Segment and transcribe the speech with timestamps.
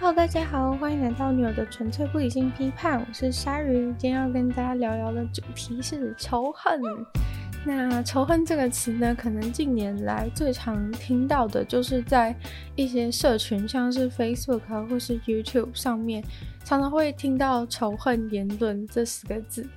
[0.00, 3.92] Hello，大家好，欢迎来到女友的纯粹不理性批判，我是鲨鱼。
[3.98, 6.80] 今天要跟大家聊聊的主题是仇恨。
[7.64, 12.32] 那仇恨这个词呢，可能近年来最常听到的就是在
[12.76, 16.22] 一些社群，像是 Facebook，或是 YouTube 上面，
[16.62, 19.68] 常常会听到仇恨言论这四个字。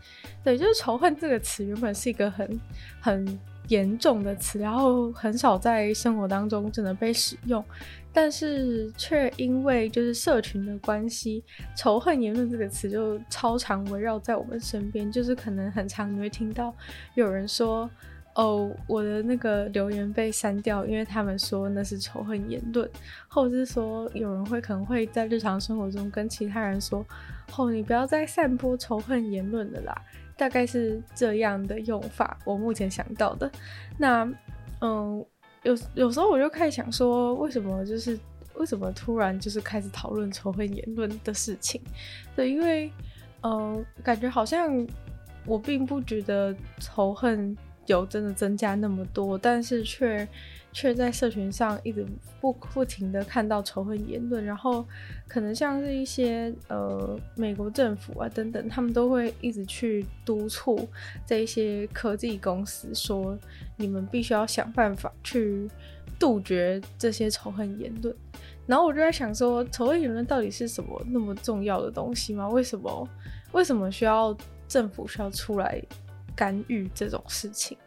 [0.43, 2.59] 对，就是仇恨这个词原本是一个很
[2.99, 7.63] 很严重的词，然后很少在生活当中真的被使用。
[8.13, 11.43] 但是却因为就是社群的关系，
[11.77, 16.75] 仇恨言论这个词就超常围绕在我们身边，就是可能很常你会听到
[17.15, 17.89] 有人说，
[18.35, 22.89] 哦，我的那个留言被删掉，因为他们说那是仇恨言论，
[23.29, 27.05] 或者是说有人会可能会在日常生活中跟其他人说，
[27.55, 29.95] 哦，你不要再散播仇恨言论了啦，
[30.35, 33.49] 大概是这样的用法，我目前想到的，
[33.97, 34.29] 那
[34.81, 35.25] 嗯。
[35.63, 38.17] 有有时候我就开始想说，为什么就是
[38.55, 41.81] 为什么突然就是开始讨论仇恨言论的事情？
[42.35, 42.91] 对，因为
[43.41, 44.87] 嗯、呃，感觉好像
[45.45, 47.55] 我并不觉得仇恨
[47.85, 50.27] 有真的增加那么多，但是却。
[50.73, 52.05] 却在社群上一直
[52.39, 54.85] 不不停的看到仇恨言论，然后
[55.27, 60.87] 可能像是一些呃美国政府啊等等，他们都会一直去督促
[61.25, 63.37] 这一些科技公司说，
[63.77, 65.69] 你们必须要想办法去
[66.17, 68.15] 杜绝这些仇恨言论。
[68.65, 72.47] 然后我就在想说，仇恨言论到底是什么那么重要的东西吗？
[72.47, 73.07] 为什么
[73.51, 74.35] 为什么需要
[74.67, 75.81] 政府需要出来
[76.33, 77.77] 干预这种事情？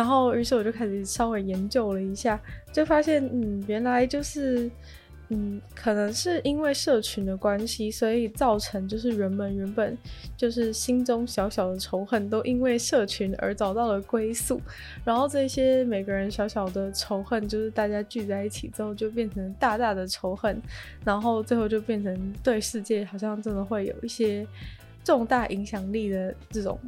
[0.00, 2.40] 然后，于是我就开始稍微研究了一下，
[2.72, 4.70] 就发现，嗯，原来就是，
[5.28, 9.94] 嗯，可能是因为社群的关系，所以造成就是人们原本
[10.38, 14.58] 就是心中小小的仇恨，都因为社群而找到了归宿。
[15.04, 20.62] 然后这些每个人小小的仇恨，就是大家聚在一起之后，就变成大大的仇恨，
[21.04, 24.46] 然后最后就变成对世界好像真的会有一些。
[25.02, 26.78] 重大影响力的这种，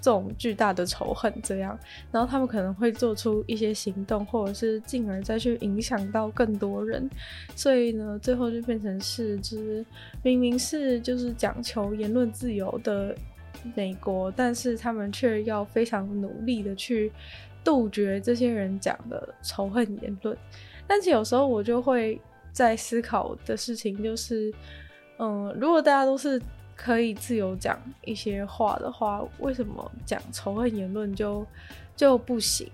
[0.00, 1.76] 这种巨大的仇恨，这样，
[2.12, 7.10] 然后他们可能会做出一些行动，或者是进而再去影响到更多人，
[7.56, 9.84] 所以呢，最后就变成是，就是
[10.22, 13.14] 明明是就是讲求言论自由的
[13.74, 17.10] 美国，但是他们却要非常努力的去
[17.64, 20.36] 杜绝这些人讲的仇恨言论。
[20.86, 22.18] 但是有时候我就会
[22.52, 24.54] 在思考的事情就是，
[25.18, 26.40] 嗯，如果大家都是。
[26.76, 31.44] 可以自由讲一些话的话，为什么讲仇恨言论就
[31.96, 32.70] 就不行？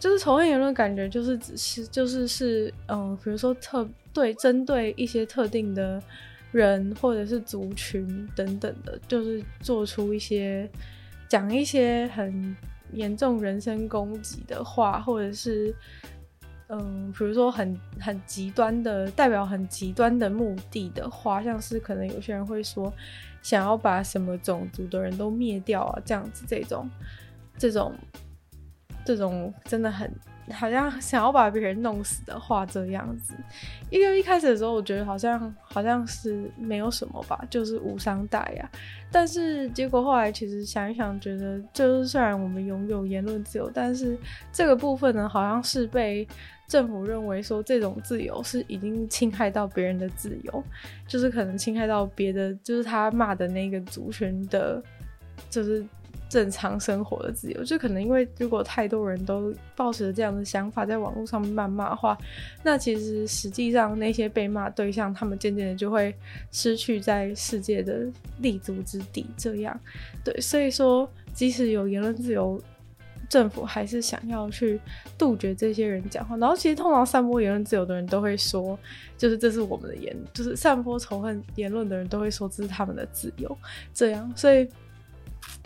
[0.00, 6.02] 就是仇恨言论，感觉就是只是就是是嗯，比如说特对针对一些特定的
[6.50, 10.68] 人或者是族群等等的，就是做出一些
[11.28, 12.56] 讲一些很
[12.92, 15.74] 严重人身攻击的话，或者是。
[16.80, 22.92] 嗯，比如说很很极端的，代表很极端的目的的话，像是可能有些人会说，
[23.42, 26.90] 想要把什么种族的人都灭掉啊，这样子这种，
[27.56, 27.92] 这种，
[29.04, 30.12] 这种真的很。
[30.52, 33.32] 好像想要把别人弄死的话，这样子，
[33.88, 38.70] 因为一开始的时候，我觉得好像好像是没有什么吧，就是无伤大雅。
[39.10, 44.18] 但是结果后来其实想一想，觉得就是虽然我们拥有言论自由，但是
[44.52, 46.28] 这个部分呢，好像是被
[46.68, 50.64] 政府认为说这种自由是已经侵害到别人的自由，
[51.06, 54.82] 就是可能侵害到别的，就是他骂的那个族群的，
[55.50, 55.84] 就是。
[56.26, 62.18] 正常生活的自由，就可能因为如果太多人都抱持着这样的想法，在网络上谩骂的话，
[62.64, 66.12] 那其实实际上那些被骂对象，他们渐渐的就会
[66.50, 68.10] 失去在世界的
[68.40, 69.24] 立足之地。
[69.36, 69.78] 这样，
[70.24, 72.60] 对，所以说，即使有言论自由，
[73.28, 74.80] 政府还是想要去
[75.18, 76.36] 杜绝这些人讲话。
[76.36, 78.78] 然后，其实通常散播言论自由的人都会说，
[79.16, 83.58] 就是这是我们的言，就是散播仇恨言论的人都会说这是他们的自由。
[83.92, 84.68] 这样，所以。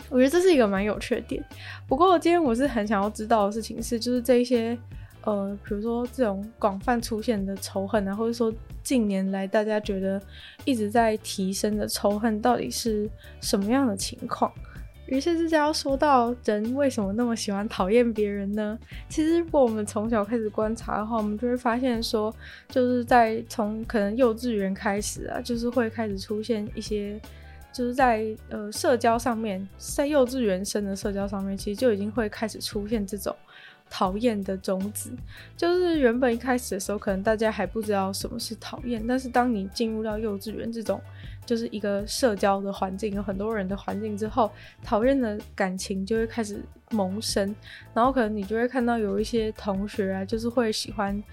[0.09, 1.43] 我觉得这是一个蛮有趣的点，
[1.87, 4.75] 不过今天我是很想要知道的事情是，就是这一些，
[5.21, 8.51] 呃，比如说这种广泛出现的仇恨啊，或者说
[8.81, 10.19] 近年来大家觉得
[10.65, 13.07] 一直在提升的仇恨，到底是
[13.39, 14.51] 什么样的情况？
[15.09, 18.77] 于是这就要说到人为什么那么喜欢讨厌别人呢？
[19.09, 22.33] 其实如果我们从小开始观察的话，我们就会发现说，
[22.69, 27.19] 就是在从可能幼稚园开始啊，就是会开始出现一些。
[27.71, 33.33] 就是在呃社交上面，在幼稚园生的社交上面，其实就已经会开始出现这种
[33.91, 35.11] 讨厌的种子。
[35.55, 40.99] 就是原本一开始的时候，可能大家还不知道什么是讨厌，但是当你进入到幼稚园这种
[41.49, 44.51] 就是一个社交的环境，有很多人的环境之后，
[44.83, 46.61] 讨厌的感情就会开始
[46.91, 47.55] 萌生。
[47.93, 51.23] 然后可能你就会看到有一些同学啊，就是会喜欢，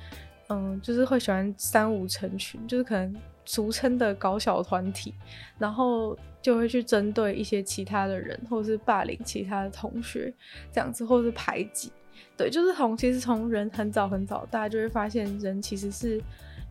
[0.49, 3.15] 嗯，就是会喜欢三五成群，就是可能。
[3.49, 5.15] 俗称的搞小团体，
[5.57, 10.35] 然后就会去针对一些其他的人，或者是霸凌其他的同学，
[10.73, 11.93] 这样子，或是排挤。
[12.37, 16.21] 对，就是从其实从人很早很早，大家就会发现人其实是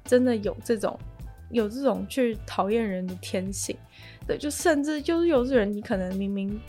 [0.04, 1.00] 真的有这种
[1.56, 3.76] 有这种去讨厌人的天性。
[4.28, 6.60] 对，就甚至就是有些人，你可能明明。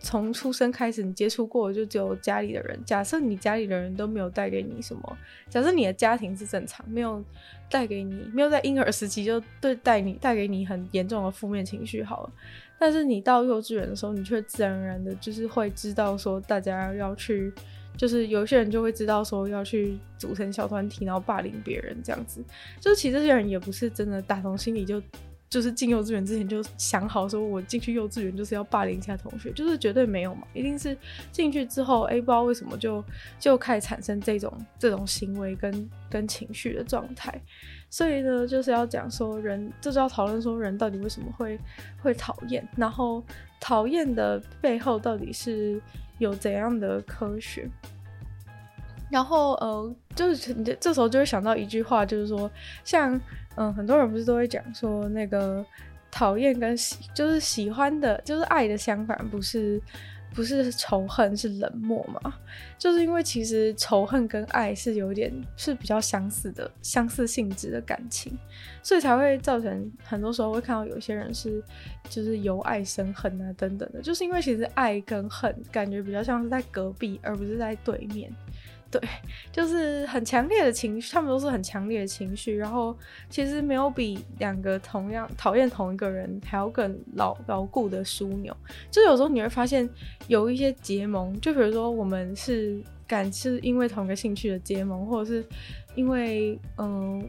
[0.00, 2.78] 从出生开始，你接触过就只有家里的人。
[2.84, 7.24] 假设你家里的人都没有带给你什么，假设你的家庭是正常，没有
[7.70, 12.32] 带给你，没有在婴儿时期就对带你带给你很严重的负面情绪好了。
[12.78, 17.50] 但是你到幼稚园的时候，你却自然而然的就是会知道说，大家要去，
[17.96, 22.42] 就是有些人就会知道说要去组成小团体，然后霸凌别人这样子。
[22.80, 25.02] 就是其实这些人也不是真的打从心里就。
[25.50, 30.96] 就是进幼稚园之前就想好说，我进去幼稚园就是要霸凌一下同学，就是绝对没有嘛，一定是
[31.30, 33.04] 进去之后，哎、不知道为什么就
[33.38, 37.40] 就开始产生这种这种行为跟跟情绪的状态。
[37.88, 41.56] 所以呢，就是要讲说人，就是要讨论说人到底为什么会
[42.02, 43.22] 会讨厌，然后
[43.64, 45.80] 讨厌的背后到底是
[46.18, 47.66] 有怎样的科学。
[49.10, 52.50] 然后呃，就是这时候就会想到一句话，就是说
[52.84, 53.18] 像。
[53.56, 55.64] 嗯，很多人不是都会讲说，那个
[56.10, 59.80] 讨厌跟喜，就是喜欢的，就是爱的相反，不是
[60.34, 62.34] 不是仇恨，是冷漠嘛？
[62.76, 68.36] 就是因为其实仇恨跟爱是有点是比较相似的，相似性质的感情，
[68.82, 71.62] 所以才会造成很多时候会看到有些人是
[72.10, 78.30] 就是由爱生恨啊等等的，就是因为其实爱跟恨感觉比较像是在隔壁，而不是在对面。
[78.98, 79.08] 对，
[79.50, 82.56] 就是很强烈的情绪，他们都是很强烈的情绪。
[82.56, 82.96] 然后
[83.28, 88.56] 其实没有比两个同样讨厌同一个人还要更牢牢固的枢纽。
[88.92, 89.88] 就有时候你会发现
[90.28, 95.44] 有一些结盟，就比如说我们是感是因为同一个兴趣的结盟，或者是
[95.96, 97.28] 因为嗯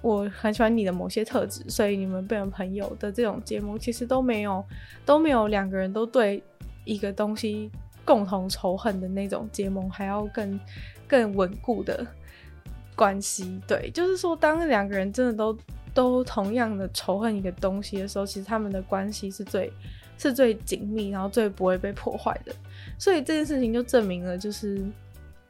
[0.00, 4.64] 我很喜欢你的某些特质，所以你们变成朋友的这种结盟，其实都没有
[5.04, 6.42] 都没有两个人都对
[6.86, 7.70] 一个东西。
[8.06, 10.60] 共同仇恨的那种结盟，还要更
[11.08, 12.06] 更稳固的
[12.94, 13.60] 关系。
[13.66, 15.58] 对，就是说，当两个人真的都
[15.92, 19.72] 都同样的仇恨一个东西的时候，其实他们的关系是最
[20.16, 22.54] 是最紧密，然后最不会被破坏的。
[22.96, 24.82] 所以这件事情就证明了，就是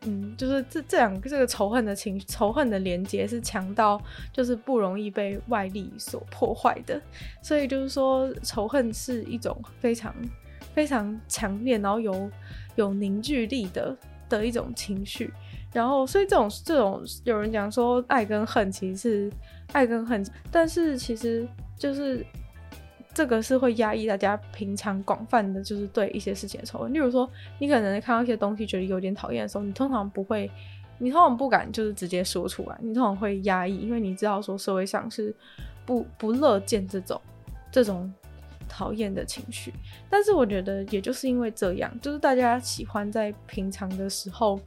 [0.02, 4.00] 嗯，就是这这两个这个仇恨的情仇恨的连接是强到
[4.32, 6.98] 就是不容易被外力所破坏的。
[7.42, 10.14] 所以就是说，仇恨是一种非常。
[10.74, 12.30] 非常强烈，然后有
[12.74, 13.96] 有凝聚力的
[14.28, 15.32] 的一种情绪，
[15.72, 19.32] 然后所以这种这种有人讲说爱跟恨其实是
[19.72, 21.48] 爱跟恨，但是其实
[21.78, 22.24] 就是
[23.14, 26.92] 这个是会压抑大家平常广泛的就是对一些事情的仇恨。
[26.92, 27.28] 例如说，
[27.58, 30.50] 你可能看到一些东西觉得有点讨厌的时候，你通常不会，
[30.98, 35.34] 你通常不敢就是直接说出来，你通常会压抑，因为你知道说社会上是
[35.86, 37.20] 不不乐见这种
[37.72, 38.12] 这种。
[38.68, 39.72] 讨厌的情绪，
[40.10, 44.60] 但是我觉得也就是因为这样，就是大家喜欢在平常的时候，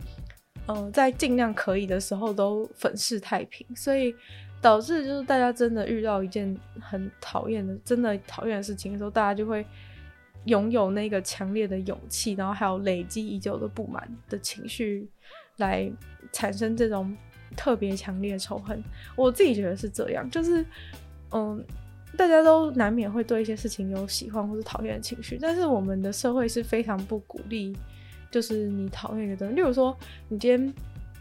[0.68, 4.16] 嗯、呃，在尽量可以的时候都粉饰太平，所以
[4.62, 9.66] 导致就是大家真的遇到一件很讨厌的、真的讨厌的事情的时候，大家就会
[10.46, 15.10] 拥有那个强烈的勇气，然后还有累积已久的不满的情绪，
[15.58, 15.92] 来
[16.32, 17.16] 产生这种
[17.56, 18.84] 特别强烈的仇恨。
[19.16, 20.66] 我自己觉得是这样，就是
[21.32, 21.64] 嗯。
[22.18, 27.76] 大家都难免会对一些事情有喜欢或是讨厌的情绪，但是我们的社会是非常不鼓励，
[28.30, 29.56] 就是你讨厌一个东西。
[29.56, 29.96] 例如说，
[30.28, 30.74] 你今天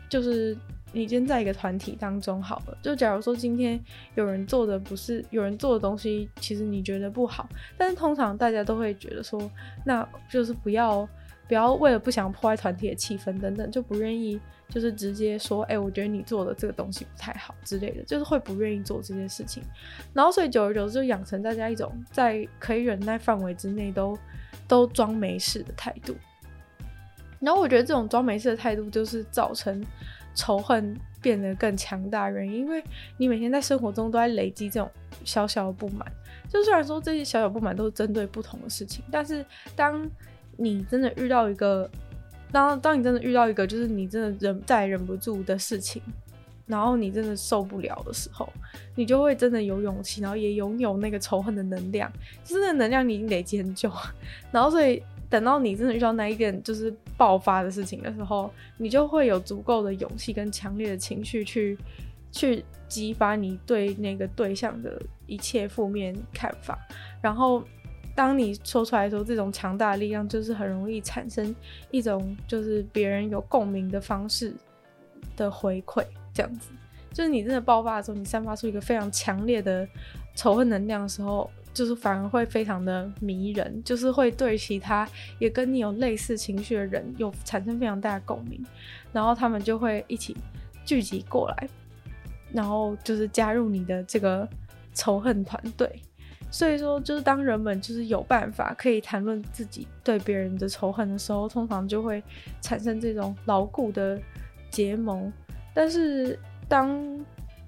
[0.08, 0.56] 就是
[0.92, 3.78] 你今天在一个团体当中好了，就假如说今天
[4.16, 9.50] 有人做的不是有人做的东西，其实你觉得不好，但是通常大家都会觉得说，
[9.84, 11.08] 那就是不要
[11.46, 14.40] 不要为了不想破坏团体的气氛等等，就不愿意。
[14.70, 19.62] 就是直接说，哎、我觉得你做的这个东西不太好之类的，就是会不愿意做这件事情。
[20.12, 24.16] 然后，所以久而久之就养成大家一种在可以忍耐范围之内都
[24.66, 26.14] 都装没事的态度。
[27.40, 29.82] 然后，我觉得这种装没事的态度就是造成
[30.34, 32.84] 仇恨变得更强大的原因，因为
[33.16, 34.90] 你每天在生活中都在累积这种
[35.24, 36.06] 小小的不满。
[36.48, 39.44] 就虽然说这些小小不满都是针对不同的事情，但是
[39.74, 40.08] 当
[40.56, 41.88] 你真的遇到一个
[42.50, 46.02] 当当你真的遇到一个就是你真的忍再忍不住的事情，
[46.66, 48.50] 然后你真的受不了的时候，
[48.94, 52.10] 你就会真的有勇气，然后也拥有那个仇恨的能量，
[52.44, 53.90] 就是那能量你已经累积很久，
[54.50, 61.78] 然后所以等到你真的遇到那一点就是爆发的事情的时候，你就会有足够的勇气跟强烈的情绪去
[62.32, 66.78] 去激发你对那个对象的一切负面看法，
[67.20, 67.62] 然后。
[68.18, 71.54] 当你说出来的时候，这种强大的力量就是很容易产生
[71.92, 74.52] 一种就是别人有共鸣的方式
[75.36, 76.70] 的回馈，这样子。
[77.12, 79.88] 就是你真的爆发的时候，你散发出一个非常强烈的
[80.34, 85.08] 仇恨能量的时候，就是反而会非常的迷人，就是会对其他
[85.38, 88.60] 也跟你有类似情绪的人有产生非常大的共鸣，
[89.12, 90.36] 然后他们就会一起
[90.84, 91.68] 聚集过来，
[92.52, 94.48] 然后就是加入你的这个
[94.92, 96.02] 仇恨团队。
[96.50, 102.22] 所以说，就是当人们就是有办法可以谈论自己对别人的仇恨的时候，通常就会
[102.60, 104.18] 产生这种牢固的
[104.70, 105.30] 结盟。
[105.74, 106.98] 但是，当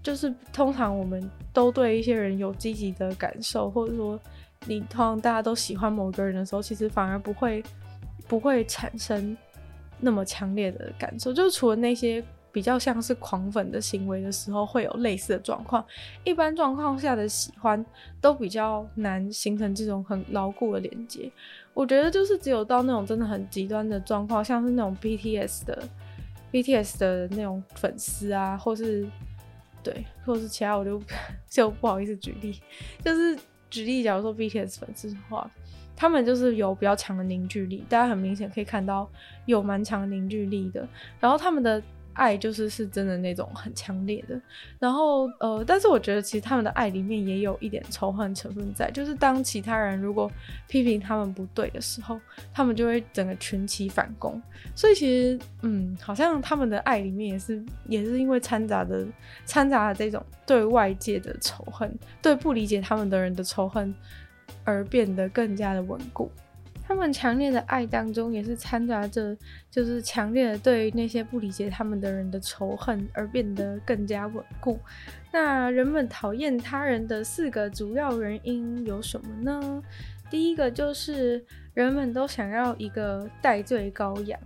[0.03, 4.19] 就是通常我们都对一些人有积极的感受，或者说
[4.67, 7.63] 你通常大家都喜欢某个人的时候，其实反而不会
[8.27, 9.37] 不会产生
[9.99, 11.33] 那么强烈的感受。
[11.33, 12.25] 就是除了那些。
[12.53, 15.85] 比较像是狂粉的行为的时候，会有类似的状况。
[16.25, 17.85] 一般状况下的喜欢
[18.21, 21.31] 都比较难形成这种很牢固的连接。
[21.73, 25.83] 我觉得就是只有到那种真的很极端的状况，像是那种 BTS 的
[26.51, 29.07] BTS 的那种粉丝啊，或是
[29.83, 31.01] 对，或是其他，我就
[31.49, 32.61] 就不好意思举例。
[33.05, 33.39] 就是
[33.71, 35.49] 举例，假如说 BTS 粉丝的话，
[35.95, 39.09] 他们就是有比较强的凝聚力，大家很明显可以看到
[39.47, 40.87] 有蛮强的凝聚力的。
[41.21, 41.81] 然后他们的。
[42.15, 44.41] 爱就是是真的那种很强烈的，
[44.79, 50.31] 然后呃，但是我觉得其实他们的爱里面也有一点仇恨成分在，就是当其他人如果
[50.67, 52.21] 批评他们不对的时候，
[52.53, 54.41] 他们就会整个群起反攻。
[54.75, 59.07] 所以其实嗯，好像他们的爱里面也是也是因为掺杂的
[59.47, 63.95] 掺杂了这种对外界的仇恨，对不理解他们的人的仇恨，
[64.65, 66.31] 而变得更加的稳固。
[66.91, 69.37] 他们强烈的爱当中，也是掺杂着
[69.71, 74.77] 就是强烈的对那些不理解他们的人的仇恨，而变得更加稳固。
[75.31, 79.81] 那人们讨厌他人的四个主要原因有什么呢？
[80.29, 81.41] 第一个就是
[81.75, 84.41] 人们都想要一个代罪羔羊。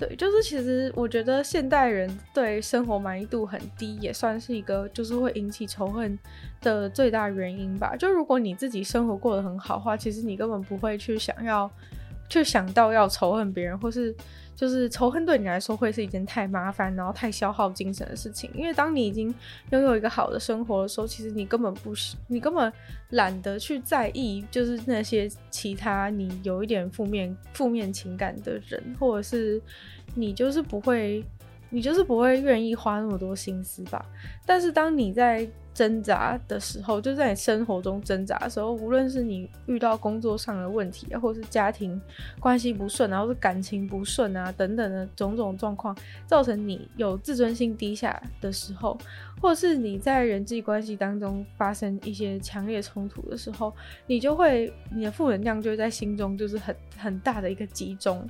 [0.00, 6.18] 对，就是其实我觉得现代人对生活满意度很低，也算是一个就是会引起仇恨
[6.62, 7.94] 的最大原因吧。
[7.94, 11.70] 就如果你自己生活过得很好的话，其实你根本不会去想要。
[12.30, 14.14] 就想到要仇恨别人，或是
[14.54, 18.48] 就是仇恨对你来说会是一件太麻烦，然后太消耗精神的事情。
[18.54, 19.34] 因为当你已经
[19.70, 22.72] 拥有一个好的生活的时候，其实你根本不是，你根本
[23.10, 29.60] 懒得去在意，就是那些其他你有一点负面负面情感的人，或者是
[30.14, 31.24] 你就是不会，
[31.68, 34.06] 你就是不会愿意花那么多心思吧。
[34.46, 35.48] 但是当你在
[35.80, 41.98] 挣扎的时候，就在你生活中挣扎的时候，无论是你遇到工作上的问题，或者是家庭
[42.38, 45.96] 关系不顺，然后是感情不顺啊等等的种种状况，
[46.26, 48.98] 造成你有自尊心低下的时候，
[49.40, 53.74] 或者是你在人际关系当中发生一些强烈冲突的时候，
[54.06, 58.22] 你就会你的负能量就在心中就是很很大的一个集中。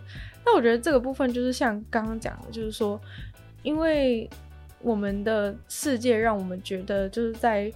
[0.45, 3.00] 那我觉得这个部分就是像刚刚讲的，就是说，
[3.64, 4.30] 因为。
[4.82, 7.72] 我们的世界让我们觉得，就是在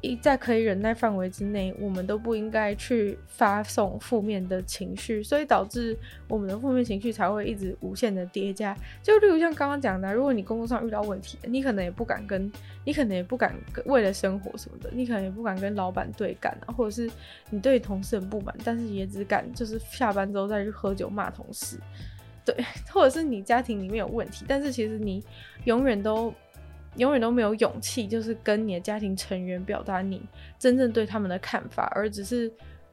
[0.00, 8.76] 一在可以忍耐范围之内，我们都不应该去发送负面的情绪，所以导致我们的负面情绪才会一直无限的叠加。
[9.02, 12.48] 就例如像刚刚讲的，如果你工作上遇到问题，你可能也不敢跟，
[12.84, 13.52] 你可能也不敢
[13.86, 17.10] 为了生活什么的，你可能也不敢跟老板对干啊，或者是
[17.50, 21.76] 你对同事很不满，但是也只敢就是下班之后再去喝酒骂同事。
[22.44, 22.54] 对，
[22.90, 25.22] 或者是你家庭里面有问题，但是其实你
[25.68, 26.32] 永远都
[26.96, 30.22] 永远都没有勇气，就是跟你的家庭成员表达你
[30.58, 32.50] 真正对他们的看法，而只是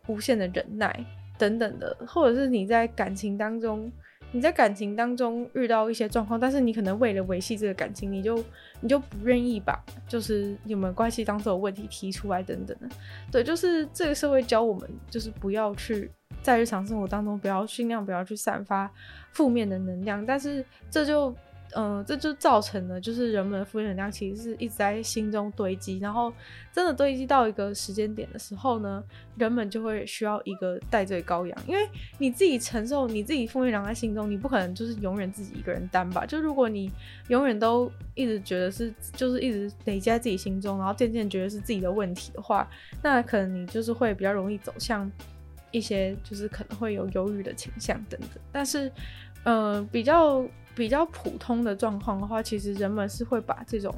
[0.08, 0.94] 无限的忍耐
[1.38, 3.89] 等等的，或者是你在感情当中，
[4.34, 8.44] 你在感情当中遇到一些状况，但是你可能为了维系这个感情，你就
[8.82, 12.89] 你就不愿意把就是你们关系当中的问题提出来等等的。
[13.32, 16.12] 对，就是这个社会教我们，就是不要去。
[16.44, 18.91] 在日常生活当中，不要尽量不要去散发
[19.32, 21.36] 负面的能量，但是这就，
[21.75, 26.34] 嗯、这就造成了，就是人们的负能量其实是一直在心中堆积，然后
[26.72, 29.03] 真的堆积到一个时间点的时候呢，
[29.38, 36.25] 人们就会需要一个代罪羔羊，因为你自己承受你自己负能量在心中，你不可能就是永远自己一个人担吧？
[36.25, 36.91] 就如果你
[37.27, 42.67] 永远都一直觉得是，就是一直累积在自己心中，然后渐渐觉得是自己的问题的话，
[43.01, 45.12] 那可能你就是会比较容易走向。
[45.72, 48.89] 一些就是可能会有忧郁的倾向等等，但是，
[49.44, 50.41] 呃，比较
[50.75, 53.96] 比较普通的状况的话，其实人们是会把这种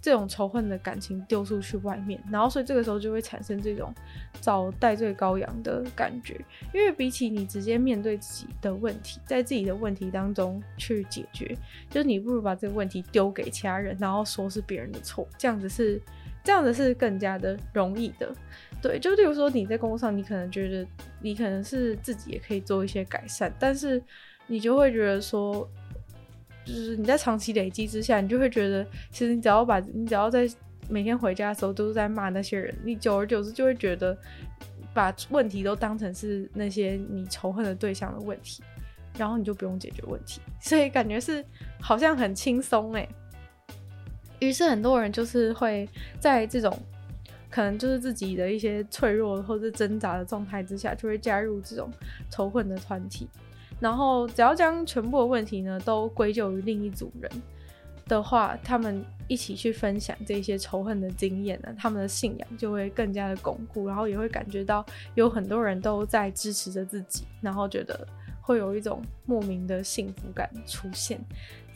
[0.00, 3.92] 这种仇恨的感情丢出去外面，然后所以这个时候就会产生这种
[4.40, 6.38] 找代罪羔羊的感觉，
[6.74, 11.56] 因为比起你直接面对自己的问题，在自己的问题当中去解决，
[11.88, 16.00] 就是你不如把这个问题丢给其他人，然后说是别人的错，这样子是
[16.44, 18.30] 这样子是更加的容易的。
[18.80, 20.86] 对，就例如说你在工作上，你可能觉得
[21.20, 24.00] 你可能是自己也可以做一些改善，但是
[24.46, 25.68] 你就会觉得说，
[26.68, 30.46] 就是你在长期累积之下，你就会觉得，其实你只要把你只要在
[30.90, 34.16] 每天回家的时候都是在骂那些人，你久而久之就会觉得，
[34.92, 38.62] 把问题都当成是那些你仇恨的对象的问题，
[39.16, 41.42] 然后你就不用解决问题， 所以感觉是
[41.80, 43.08] 好像很轻松哎。
[44.40, 45.88] 于是很多人就是会
[46.20, 46.78] 在这种
[47.50, 51.90] 可能就是自己的一些脆弱或者挣扎的状态之下，就会加入这种
[52.30, 53.26] 仇恨的团体。
[53.80, 57.30] 然后只要将全部的问题呢都归咎于另一组人
[58.06, 68.06] 的话，他们一起去分享这些仇恨的经验呢，他们的信仰就会更加的巩固，然后也会感觉到有很多人都在支持着自己，然后觉得
[68.40, 71.20] 会有一种莫名的幸福感出现。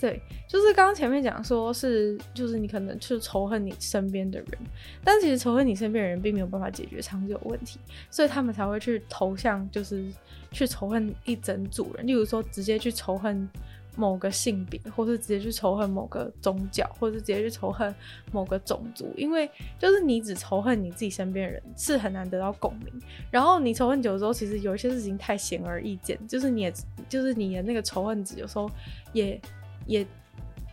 [0.02, 4.48] 对，就是刚刚前面讲说是，就是你可能去仇恨你身边的人，
[5.04, 7.78] 但其实仇恨你身边的人并没有办法解决长久问题，
[8.10, 10.04] 所以他们才会去投向，就是
[10.50, 13.48] 去仇恨一整组人，例如说直接去仇恨
[13.94, 17.94] 某个性别，或是直接去仇恨某个宗教，或是直接去仇恨
[18.32, 22.92] 某个种族，因为就是你只仇恨你自己身边的人，是很难得到共鸣。
[23.30, 26.74] 然后你仇恨久了之后，其实有一些事情太显而易见，就是你也，
[27.08, 28.68] 就是你的那个仇恨值有时候
[29.12, 29.40] 也。
[29.86, 30.06] 也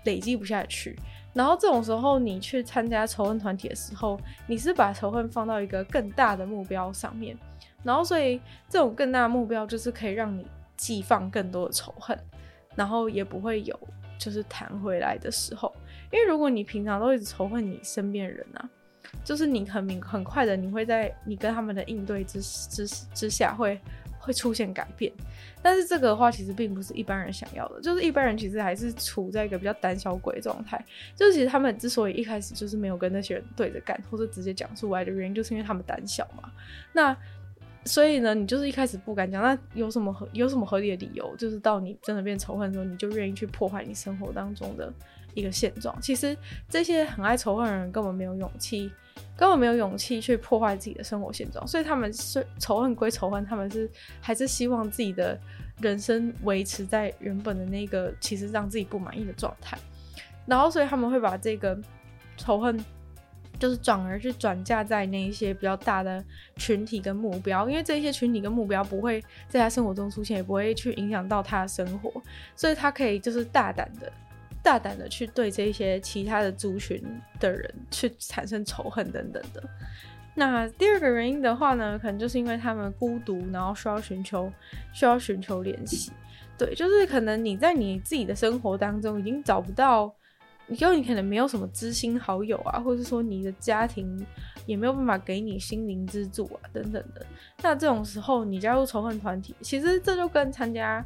[0.05, 0.97] 累积不下去，
[1.33, 7.37] 然后这种时候你去参加仇恨团体的时候，你是把仇恨放到一个更大的目标上面，
[7.83, 8.39] 然后所以
[8.69, 10.47] 这种更大的目标就是可以让你
[10.77, 12.17] 寄放更多的仇恨，
[12.75, 13.79] 然后也不会有
[14.17, 15.73] 就是弹回来的时候，
[16.11, 18.69] 因为如果你平常都一直仇恨你身边人啊，
[19.23, 23.79] 就是你很明很快的你会在你跟他们的应对之之之下会。
[24.19, 25.11] 会出现改变，
[25.61, 30.83] 但是这个的话其实并不是一般人想要的，就是一般人其实还是处在一个比较胆小鬼状态，
[31.15, 36.51] 就是其实他们之所以一开始就是没有跟那些人对着干，或者直接讲出来的原因，就是因为他们胆小嘛。
[36.93, 37.15] 那
[37.85, 41.33] 所以呢，你就是一开始不敢讲，那有什么合有什么合理的理由？
[41.37, 44.93] 就是到你真的变仇恨的时候，你就愿意去破坏你生活当中的
[45.33, 45.95] 一个现状。
[46.01, 48.91] 其实这些很爱仇恨的人根本没有勇气。
[49.35, 53.89] 根本没有勇气去破坏自己的生活现状，所以他们是仇恨归仇恨，他们是
[54.19, 55.37] 还是希望自己的
[55.79, 59.77] 人生维持在原本的那个其实让自己不满意的状态，
[60.45, 61.77] 然后所以他们会把这个
[62.35, 62.77] 仇恨
[63.57, 66.21] 就是转而去转嫁在那一些比较大的
[66.57, 72.11] 群体跟目标，因为这些群体跟目标不会在他生活中出现，也不会去影响到他的生活，
[72.57, 74.11] 所以他可以就是大胆的。
[74.61, 77.01] 大胆的去对这些其他的族群
[77.39, 79.63] 的人去产生仇恨等等的。
[80.35, 84.51] 那第二个原因的话呢，可能就是因为他们孤独，然后需要寻求
[84.93, 86.11] 需要寻求联系。
[86.57, 90.13] 对，就是可能你在你自己的生活当中已经找不到，
[90.67, 94.25] 因为你可能没有什么知心好友啊，或者说你的家庭
[94.65, 97.25] 也没有办法给你心灵支柱啊等等的。
[97.61, 101.03] 那这种时候，你加入仇恨团体，其实这就跟参加。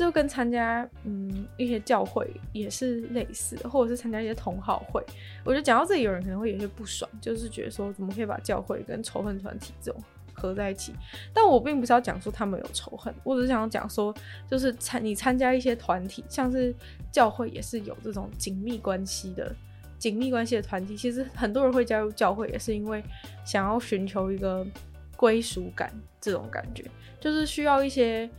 [0.00, 5.04] 就跟参加嗯一些教会也是类似，或者是参加一些同好会。
[5.44, 10.94] 我觉得讲到这里，有人可能会有些不爽，就是觉得说怎么可以把教会跟仇恨团体这种合在一起？
[11.34, 14.14] 但我并不是要讲说他们有仇恨，我只是想要讲说，
[14.50, 16.74] 就是参你参加一些团体，像是
[17.12, 19.54] 教会也是有这种紧密关系的
[19.98, 20.96] 紧密关系的团体。
[20.96, 23.04] 其实很多人会加入教会，也是因为
[23.44, 24.66] 想要寻求一个
[25.14, 26.84] 归属感，这种感觉
[27.20, 28.30] 就是需要一些。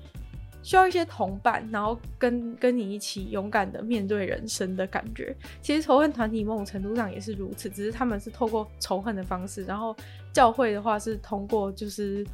[0.63, 5.35] 需要一些同伴，然后跟跟你一起勇敢的面对人生的感觉。
[5.61, 9.95] 其实仇恨团体某种程度上也是如此，只是他们是透过仇恨的方式，然后
[10.31, 12.25] 教会的话是通过就是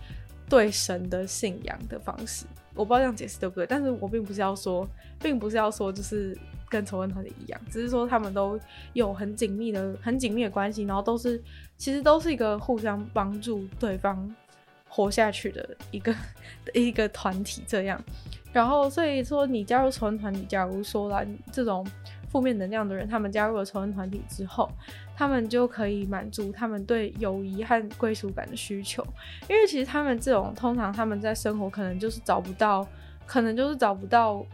[0.50, 2.46] 对神的信仰的方式。
[2.74, 4.88] 我不知道这样解释对不对，但是我并不是要说，
[5.20, 6.38] 并不是要说就是
[6.70, 8.60] 跟仇恨团体一样，只是说他们都
[8.94, 11.42] 有很紧密的、很紧密的关系，然后都是
[11.78, 14.36] 其实都是一个互相帮助对方。
[14.88, 16.16] 活下去的一个
[16.74, 18.02] 一个团体这样，
[18.52, 21.86] 然后所以说你加入仇恨团体，假如说啦这种
[22.30, 24.70] 负面能量的人，他们加入了仇恨团体之后，
[25.16, 29.06] 他们就可以满足他们对友谊和归属感的需求，
[29.50, 32.88] 因为其实他们这种通常他们在生活可能就是找不到，
[33.26, 34.46] 可能就是找不到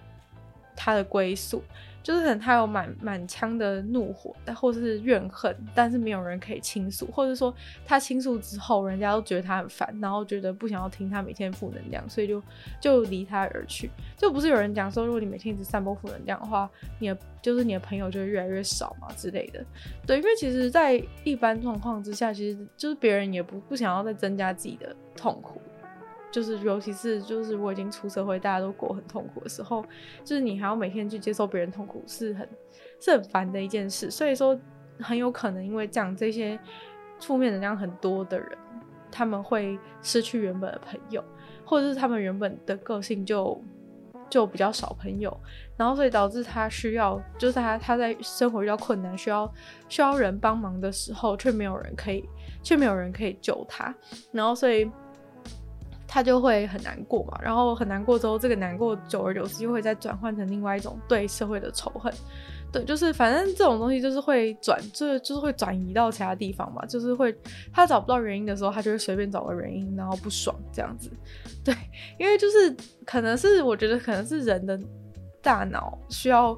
[0.76, 1.63] 他的归宿。
[2.04, 7.52] 就是可能他有满满腔的怒火，或者是怨恨，但是没有人可以倾诉，或者说
[7.86, 12.44] 他倾诉之后，人家都觉得他很烦，然后觉得不想要听他每天负能量，所以就
[12.82, 13.89] 就离他而去。
[14.18, 19.63] 就不是有人讲说，如果你每天一直散播负能量的话，你的就是你的朋友就会越来越少嘛之类的。
[20.06, 25.62] 对，因为其实，在一般状况之下，其实就是别人也不不想要再增加自己的痛苦。
[26.34, 29.86] 就是，尤其是就是我已经出社会，大家都过很痛苦的时候，
[30.24, 32.50] 就是你还要每天去接受别人痛苦，是很
[33.00, 34.10] 是很烦的一件事。
[34.10, 34.60] 所以说，
[35.00, 36.60] 很有可能因为这样，这些
[37.22, 38.50] 负面能量很多的人，
[39.12, 41.24] 他们会失去原本的朋友，
[41.63, 43.63] 或者是他们原本的个性就
[44.28, 45.39] 就比较少朋友，
[45.78, 49.54] 然后所以导致他需要，就是他他在生活遇到困难，需要
[49.88, 52.28] 需要人帮忙的时候，却没有人可以，
[52.63, 53.93] 却没有人可以救他，
[54.32, 54.89] 然后所以
[56.13, 62.13] 他就会很难过嘛，然后很难过之后，这个难过久而久之就会再转换成另外一种对社会的仇恨。
[62.71, 67.36] 对，就是反正这种东西就是会转，就就是会转移到其他地方嘛，就是会
[67.71, 71.10] 他找不到原因的时候，他就会随便找个原因，然后不爽这样子。
[71.63, 71.73] 对，
[72.19, 72.76] 因为就是
[73.08, 74.80] 可能是我觉得可能是人的
[75.41, 76.56] 大脑需要，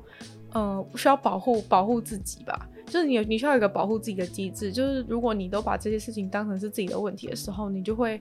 [0.51, 8.19] 呃，需要保护保护自己吧，就是你你需要一个保护自己的机制，就是如果你都把这些事情当成是自己的问题的时候，你就会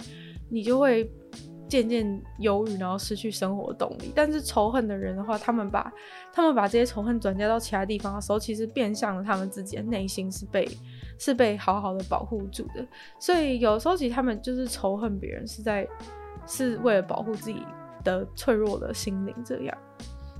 [0.48, 1.10] 你就会。
[1.68, 4.12] 渐渐忧郁，然后失去生活动力。
[4.14, 5.92] 但是仇恨的人的话，他们把
[6.32, 10.68] 他们把这些仇恨转嫁到其他地方的时候，其实变相了他们自己的内心是被
[11.18, 12.86] 是被好好的保护住的。
[13.18, 15.86] 所以有时候其实他们就是仇恨别人，是在
[16.46, 17.62] 是为了保护自己
[18.02, 19.76] 的脆弱的心灵这样。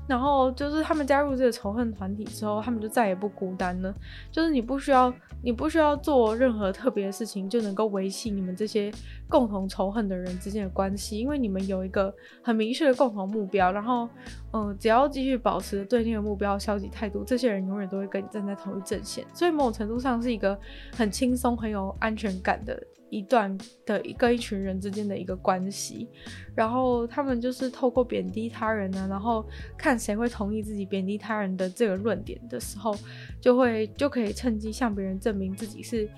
[0.07, 3.95] 然后就是他们加入这个仇恨团体之后，他们就再也不孤单了。
[4.31, 5.13] 就是你不需要，
[5.43, 8.93] 你不需要做任何特别的事情，就能够维系你们这些
[9.29, 13.73] 共同仇恨的人之间的关系，因为你们有一个很明确的共同目标。
[13.73, 14.09] 然后，
[14.53, 19.25] 嗯、只要继续保持对那个目标消极态度，这些人永远都会跟你站在同一阵线。
[19.33, 20.59] 所以，某种程度上是一个
[20.97, 22.79] 很轻松、很有安全感的。
[23.15, 26.09] 一段的一个一群人之间的一个关系，
[26.55, 29.47] 然后他们就是透过贬低他人呢、然后
[29.79, 32.97] 看谁会同意自己贬低他人的这个论点的时候，
[33.41, 36.09] 就会就可以趁机向别人证明自己是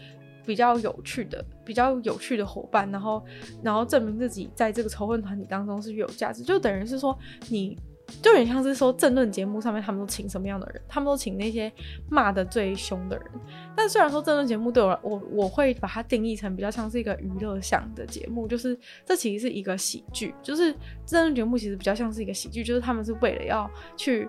[0.46, 3.22] 比较有趣的、比较有趣的伙伴，然后
[3.62, 7.16] 然后证明自己在这个仇恨团体当中是有价值，就等于是说
[7.50, 7.78] 你。
[8.22, 11.70] 就有点像是说政论节目上面他们都请什么样的人，他们都请那些
[12.08, 13.26] 骂的最凶的人。
[13.74, 20.72] 但虽然说政论节目对我我我会把它定义成比较像是一个娱乐向的节目，就是这其实是一个喜剧，就是
[21.04, 24.28] 政论节目其实比较像是一个喜剧，就是他们是为了要去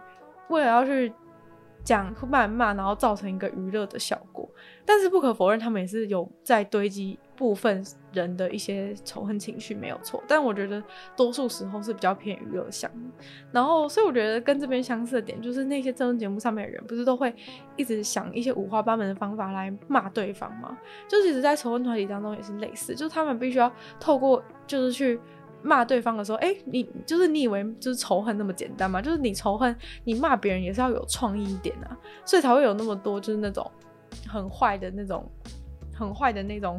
[0.49, 1.13] 为了要去
[1.83, 4.49] 讲谩骂，然后造成一个娱乐的效果。
[4.85, 7.19] 但是不可否认，他们也是有在堆积。
[7.37, 10.83] 部分人的一些仇恨情绪没有错，但我觉得
[11.15, 13.25] 多数时候是比较偏娱乐向的。
[13.51, 17.33] 然后，所以我觉得跟这边相似的点就是，那些政治节目上面的人不是都会
[17.75, 20.75] 一直想一些五花八门的方法来骂对方吗？
[21.07, 25.19] 就其实，在仇恨团体当中也是类似，就是他们必须要透过就是去
[25.61, 28.99] 骂对方的时候，哎，你就是你以为就是仇恨那么简单吗？
[28.99, 31.95] 就是你仇恨你骂别人也是要有创意一点啊，
[32.25, 33.69] 所以才会有那么多就是那种
[34.27, 35.23] 很坏的那种
[35.93, 36.75] 很坏的那种。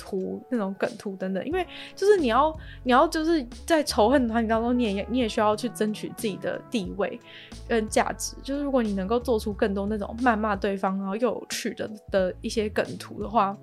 [0.00, 7.20] 图那种梗图等等，因为就是你要你要就是在仇恨团体当中，你也你也需要去争取自己的地位
[7.68, 8.34] 跟价值。
[8.42, 13.54] 就是如果你能够做出更多那种谩骂对方然后又有趣的的一些梗图的话，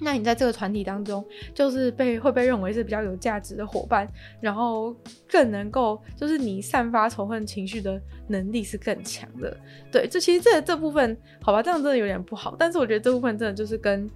[0.00, 4.08] 那你在这个团体当中就是被会被认为是比较有价值的伙伴，
[4.40, 4.92] 然后
[5.30, 9.56] 更能够就是你散发仇恨情绪的能力是更强的。
[9.92, 14.10] 对，这其实这这部分好吧，这样真的有点不好，但是我觉得这部分真的就是跟。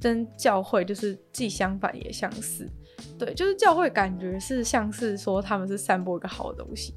[0.00, 2.66] 跟教会就是既相反也相似，
[3.18, 6.94] 对，就是教会感觉是像是说他们是散播一个好的东西，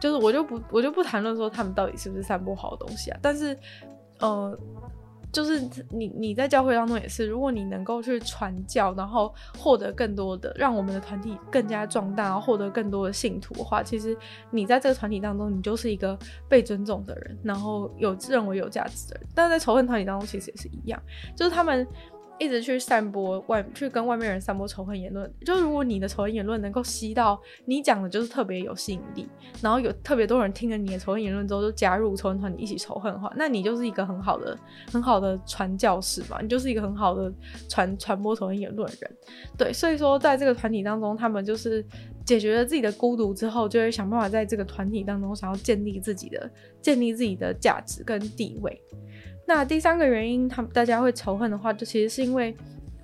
[0.00, 3.56] 就是我就不我就不谈论说他们到底是不是散播好的东西啊，但是，
[4.20, 4.58] 呃，
[5.32, 14.16] 就是你你在教会当中也是，如果你能够去传教，然后获得更多的让我们的团体更加壮大，然后获得更多的信徒的话，其实
[14.50, 19.28] 你在这个团体当中，你就是一个被尊重的人，然后有认为有价值的人。
[19.34, 20.98] 但在仇恨团体当中，其实也是一样，
[21.36, 21.86] 就是他们。
[22.38, 25.32] 一直去散播外，去跟外面人散播仇恨言论。
[25.44, 29.26] 就如果你的仇恨言论能够吸到你讲的，就是特别有吸引力，
[29.62, 34.56] 然后有特别多人听了你的仇恨言论之后，就加入仇恨团体一起仇恨的话，那你就是一个很好的、
[34.92, 37.32] 很好的传教士嘛，你就是一个很好的
[37.68, 39.16] 传传播仇恨言论的人。
[39.56, 41.84] 对，所以说在这个团体当中，他们就是
[42.24, 46.50] 解决了自己的孤独之后，就会想办法在这个团体当中想要建立自己的、
[46.82, 48.80] 建立自己的价值跟地位。
[49.46, 52.54] 那第三个原因，他们大家会仇恨的话，就其实是因为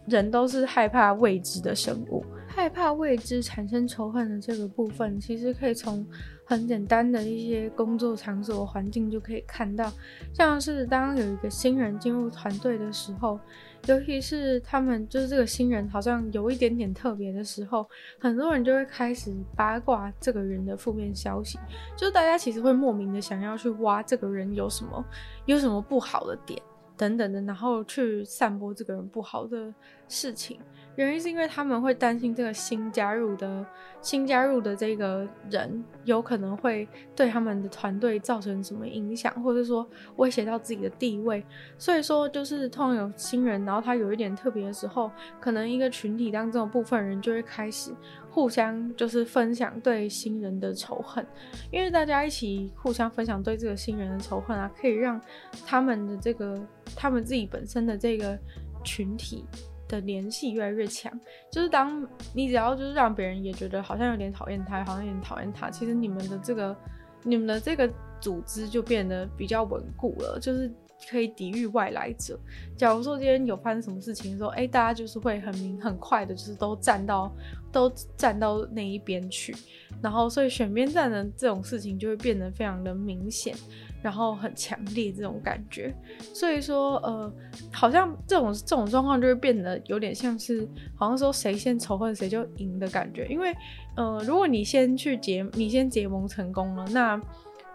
[0.06, 6.04] 人都是害怕未知的生物，害怕未知产生仇恨的这个部分，其实可以从
[6.52, 9.90] 很简单的一些工作场所环境就可以看到，
[10.34, 13.40] 像是当有一个新人进入团队的时候。
[13.88, 17.84] 尤其是他们就是这个新人，好像有一点点特别的时候，
[18.20, 21.58] 很多人就会开始八卦这个人的负面消息，
[21.96, 25.04] 就是大家其实会莫名的想要去挖这个人有什么
[25.46, 26.62] 有什么不好的点
[26.96, 29.74] 等等的，然后去散播这个人不好的
[30.06, 30.60] 事情。
[30.96, 33.64] 原因是因为他们会担心这个新加入的
[34.02, 41.42] 新加入的这个人有可能会对他们的团队造成什么影响，或者说威胁到自己的地位。
[41.78, 47.90] 所以说，就是通常有新人，然后他有一点特别的时候，可能一个群体当中的部分人就会开始
[48.30, 51.24] 互相就是分享对新人的仇恨，
[51.70, 55.18] 因为大家一起互相分享对这个新人的仇恨啊，可以让
[55.64, 56.60] 他们的这个
[56.94, 58.38] 他们自己本身的这个
[58.84, 59.46] 群体。
[59.92, 61.12] 的联系越来越强，
[61.50, 66.74] 就是当你只要就是让别人也觉得好像有点讨厌他，好像有点讨厌他，其实你们的这个
[67.22, 70.72] 你们的这个组织就变得比较稳固了，就是
[71.10, 72.38] 可以抵御外来者。
[72.76, 77.30] 假如说今天有发生什么事情的时候，哎，大家就是会很明很快的，就是都站到
[77.70, 79.54] 都站到那一边去，
[80.00, 83.54] 然后所以选边站的这种事情就会变得非常的明显。
[84.02, 85.94] 然后很强烈这种感觉，
[86.34, 87.32] 所以说呃，
[87.72, 93.26] 好像这种这种状况就会变得有点像是，好像说谁先仇恨谁就赢的感觉。
[93.28, 93.54] 因为
[93.96, 97.20] 呃，如果你先去结，你先结盟成功了，那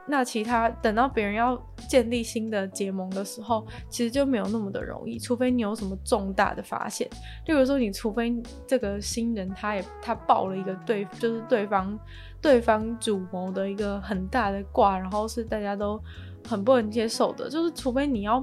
[0.07, 7.07] 那其他等到别人要建立新的结盟的时候，其实就没有那么的容易，除非你有什么重大的发现，
[7.45, 11.97] 例如说你除非这个新人他也他爆了一个对，就是对方。
[12.39, 15.99] 对方主谋的一个很大的卦，然后是大家都
[16.47, 18.37] 很不能接受的，就是除非你要，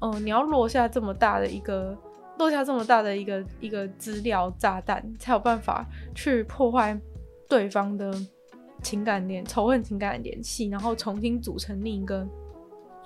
[0.00, 1.96] 嗯、你要落下这么大的一个，
[2.38, 7.00] 落下这么大的一个一个资料炸弹，才有办法去破坏
[7.48, 8.12] 对方的
[8.82, 12.26] 情感联仇恨情感联系，然后重新组成另一个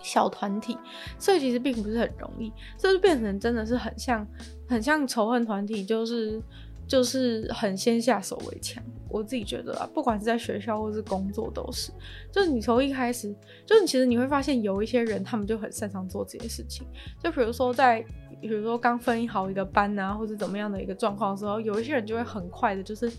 [0.03, 0.77] 小团体，
[1.19, 4.27] 所以其实并不是很容易，这就变成真的是很像
[4.69, 6.41] 很像仇恨团体，就是。
[6.85, 11.91] 就是很先下手为强，我自己觉得啊，不管是在学校或是工作都是。
[12.31, 16.87] 就是你从一开始，就是其实你会发现有一些人，他们就很擅长做这些事情。
[17.23, 18.05] 就比如说在，
[18.43, 23.11] 比如说刚分好一个班啊，或者怎么样的一个状况的时候，有一些人就会很快的，就是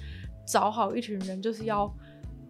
[0.46, 1.92] 找好一群人，就是要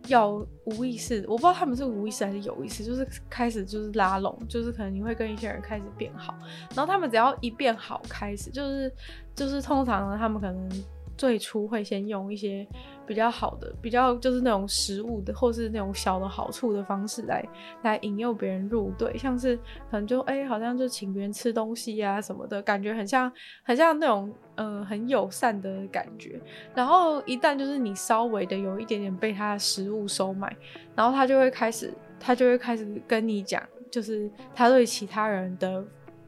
[0.08, 6.36] 要无意识，我不知道他们是无意识还是有意识，就是开始就是拉拢，就是可能你会跟一些人开始变好，
[6.76, 8.92] 然后他们只要一变好，开始就是
[9.36, 10.70] 就是通常呢，他们可能。
[11.16, 12.68] 最初会先用一些
[13.06, 17.44] 比较好的、比较就是那种食物的，或是那种小的好处的方式来
[17.82, 19.56] 来引诱别人入队，像是
[19.90, 23.32] 可能就哎、好像就请别人吃东西呀、啊、什么的，感觉很像
[23.64, 26.40] 很像那种嗯、呃、很友善的感觉。
[26.74, 30.56] 然后一旦就是你稍微的有一点点被他的食物收买，
[30.96, 33.62] 然后他就会开始他就会开始跟你讲，
[33.92, 35.84] 就是他对其他人的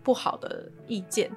[0.05, 1.29] 不好的意见。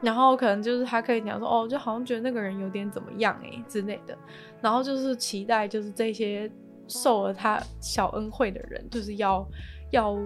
[0.00, 4.16] 然后可能就是他可以讲说，哦，就好像觉得那个人有点怎么样诶之类的，
[4.60, 6.50] 然后就是期待就是这些
[6.88, 9.46] 受了他小恩惠的人，就是要
[9.90, 10.18] 要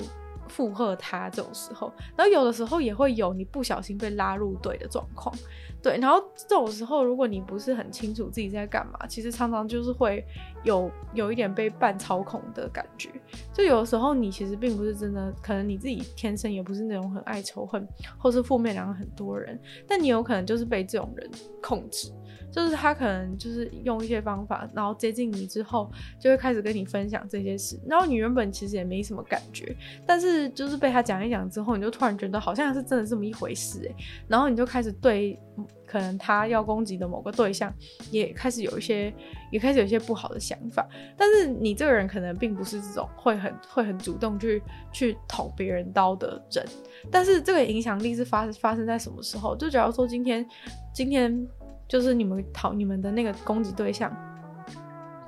[0.48, 5.34] 附和他这种时候，然后有的时候也会有你不小心被拉入队的状况。
[5.82, 10.24] 对，然后这种时候，如果你不是很清楚自己在干嘛，其实常常就是会
[10.64, 13.10] 有有一点被半操控的感觉。
[13.52, 17.86] 就有的时候，你其实并不是真的，可能你自己天生也不是那种很爱仇恨
[18.18, 21.30] 或是负面良很多人，但你有可能就是被这种人
[21.62, 22.10] 控制。
[22.56, 27.78] 就是他可能就是用一些方法，然后接近你之后，就会开始跟你分享这些事。
[27.86, 33.94] 然后你原本其实也没什么感觉，但是就是被他讲一讲之后，你就突然觉得好像是真的这么一回事诶。
[34.26, 35.38] 然后你就开始对
[35.86, 37.70] 可能他要攻击的某个对象，
[38.10, 39.12] 也开始有一些，
[39.52, 40.88] 也开始有一些不好的想法。
[41.14, 44.62] 但是你这个人可能并不是这种会很会很主动去
[44.94, 46.64] 去捅别人刀的人。
[47.10, 49.54] 但是这个影响力是发发生在什么时候？
[49.54, 50.48] 就假如说今天
[50.94, 51.46] 今天。
[51.88, 54.14] 就是你们讨你们的那个攻击对象，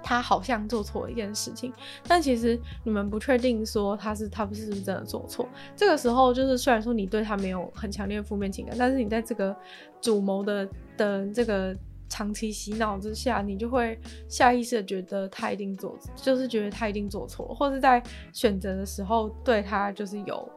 [0.02, 1.72] 他好像做错了一件事情，
[2.06, 5.48] 但其实你们不确定说他是他不是是不是真的做错。
[5.76, 9.54] 这个时候，就是虽然说你对他没有很强烈的负面情感，但是你在这个
[10.00, 11.76] 主谋的的这个
[12.08, 20.48] 长期洗脑之下，你就会下意识的觉得他一定做，就是觉得他一定做错，或是在选择的时候对他就是有，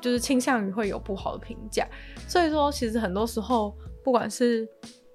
[0.00, 1.84] 就是倾向于会有不好的评价。
[2.28, 4.68] 所以说，其实很多时候，不管是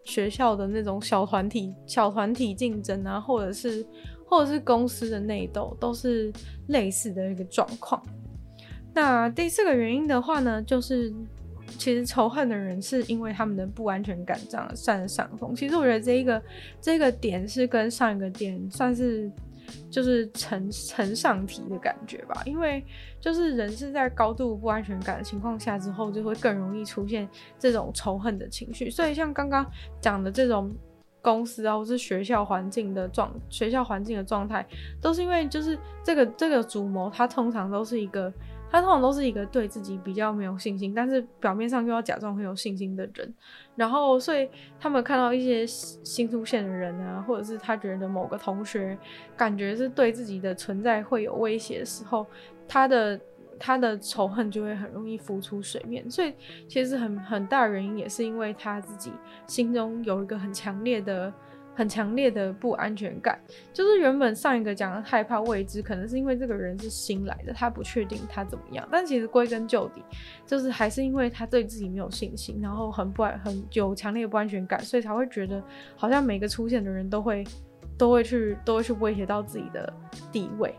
[0.04, 3.86] 学校的那种小团体、小团体竞争啊，或者是
[4.26, 6.32] 或者是公司的内斗，都是
[6.68, 8.02] 类似的一个状况。
[8.94, 11.14] 那第四个原因的话呢，就是
[11.78, 15.56] 其实仇恨的人是因为他们的不安全感这样占上风。
[15.56, 16.42] 其实我觉得这一个
[16.82, 19.32] 这个点是跟上一个点算是。
[19.90, 22.84] 就是承承上提的感觉吧，因为
[23.20, 28.90] 就是人是在高度不安全感的情况下之后，就会更容易出现这种仇恨的情绪。
[28.90, 29.66] 所以像刚刚
[30.00, 30.74] 讲的这种
[31.22, 34.66] 公司啊，或是学校环境的状，学校环境的状态，
[35.00, 38.34] 都是因为就是这个这个主谋他通常都是一个
[38.72, 43.34] 他通常都是一个对自己比较没有信心，但是表面上又要假装很有信心的人。
[43.76, 48.98] 然后，所以他们看到一些新出现的人啊，或者是他觉得某个同学
[49.36, 52.26] 感觉是对自己的存在会有威胁的时候，
[52.68, 53.20] 他的
[53.60, 56.10] 他的仇恨就会很容易浮出水面。
[56.10, 56.34] 所以，
[56.68, 59.12] 其实很很大原因也是因为他自己
[59.48, 61.34] 心中有一个很强烈的。
[61.82, 63.40] 很强烈的不安全感，
[63.74, 68.88] 就是原本上一个讲的害怕未知，可能是因为这个人是新来的，他不确定他怎么样。
[68.92, 70.04] 但其实归根究底，
[70.46, 75.60] 就是还是因为他对自己没有信心，然后很不安，很有强烈的不安全感，所以才会觉得
[75.96, 77.44] 好像每个出现的人都会
[77.98, 79.92] 都会去都会去威胁到自己的
[80.32, 80.76] 地位。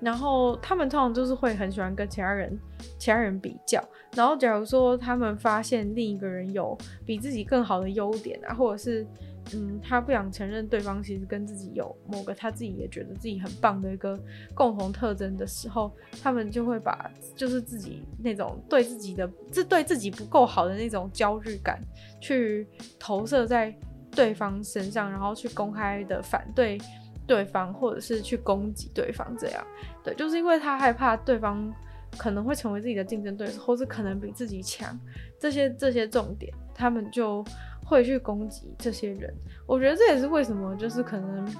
[0.00, 2.58] 然后他们通常就是会很喜欢跟其他人
[2.96, 3.84] 其他人比较。
[4.14, 9.06] 然后假如说他们发现另一个人有比自己更好的优点啊，或者是。
[9.54, 14.18] 嗯，他不想承认对方其实跟自己有某个他自己也觉得自己很棒的一个
[14.54, 15.90] 共同特征的时候，
[16.22, 21.80] 他们就会把就是自己那种对自己的这对自己不够好的那种焦虑感，
[22.20, 22.66] 去
[22.98, 23.74] 投射在
[24.10, 26.78] 对方身上，然后去公开的反对
[27.26, 29.34] 对方，或者是去攻击对方。
[29.38, 29.66] 这样，
[30.04, 31.72] 对，就是因为他害怕对方
[32.18, 34.98] 可能会成为自己的竞争对手，或是可能比自己强，
[35.40, 37.42] 这些这些重点，他们就。
[37.88, 39.34] 会去攻击这些人，
[39.66, 41.50] 我觉得这也是为什么，就是可能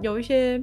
[0.00, 0.62] 有一些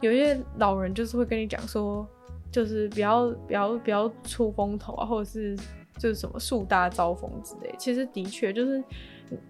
[0.00, 2.08] 有一些老人就是会跟你讲说，
[2.50, 5.54] 就是不要不要不要出风头啊，或者是
[5.98, 7.74] 就是什么树大招风之类。
[7.78, 8.82] 其实的确就是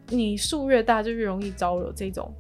[0.09, 2.35] 你树越大，就越容易招惹这种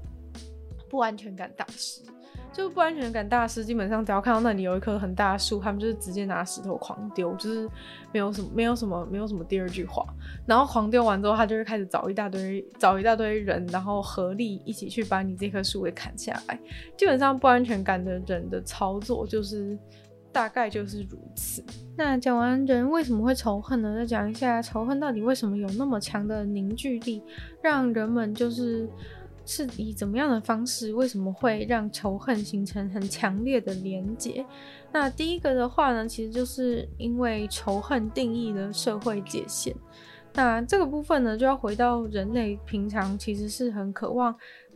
[0.88, 2.02] 不安全感大师。
[2.52, 7.68] 就不安全感大师，基本上只要看到那里有一棵很大的树，他们就是直接拿石头狂丢，就是
[8.12, 10.04] 没有什么、没有什么、没有什么第二句话。
[10.46, 16.58] 然后狂丢完之后，他就会开始找一大堆、找一大堆人，然后合力一起去把你这棵树给砍下来。
[16.96, 19.78] 基本上不安全感的人的操作就是
[20.32, 21.64] 大概就是如此。
[21.96, 23.94] 那讲完人为什么会仇恨呢？
[23.96, 27.22] 再讲一下仇恨到底为什么有那么强的凝聚力，
[27.62, 28.88] 让人们就是。
[29.50, 30.94] 是以怎么样的方式？
[30.94, 34.46] 为什么会让仇恨形成很强烈的连结？
[34.92, 39.74] 那第一个的话呢，其实就是因为仇恨定义了社会界限。
[40.34, 44.32] 那这个部分呢，就要回到人类平常其实是很渴望。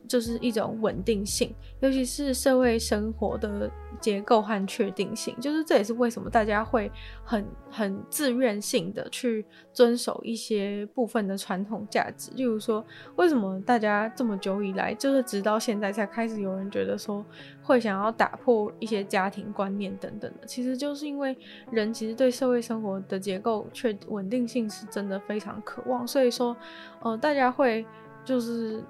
[0.07, 5.35] 就是一种稳定性，尤其是社会生活的结构和确定性。
[5.41, 6.91] 就是这也是为什么大家会
[7.25, 12.31] 很很自愿性的去遵守一些部分的传统价值。
[12.35, 12.85] 例如说，
[13.17, 17.25] 为什么大家这么久以来，就是直到现在才开始有人觉得说
[17.63, 21.37] 会想要打破一些家庭观念等等的，其实就是因为
[21.71, 26.07] 人其实对社会生活的结构确稳定性是真的非常渴望。
[26.07, 26.57] 所以说，
[27.01, 27.87] 呃，大家会
[28.25, 28.83] 就是。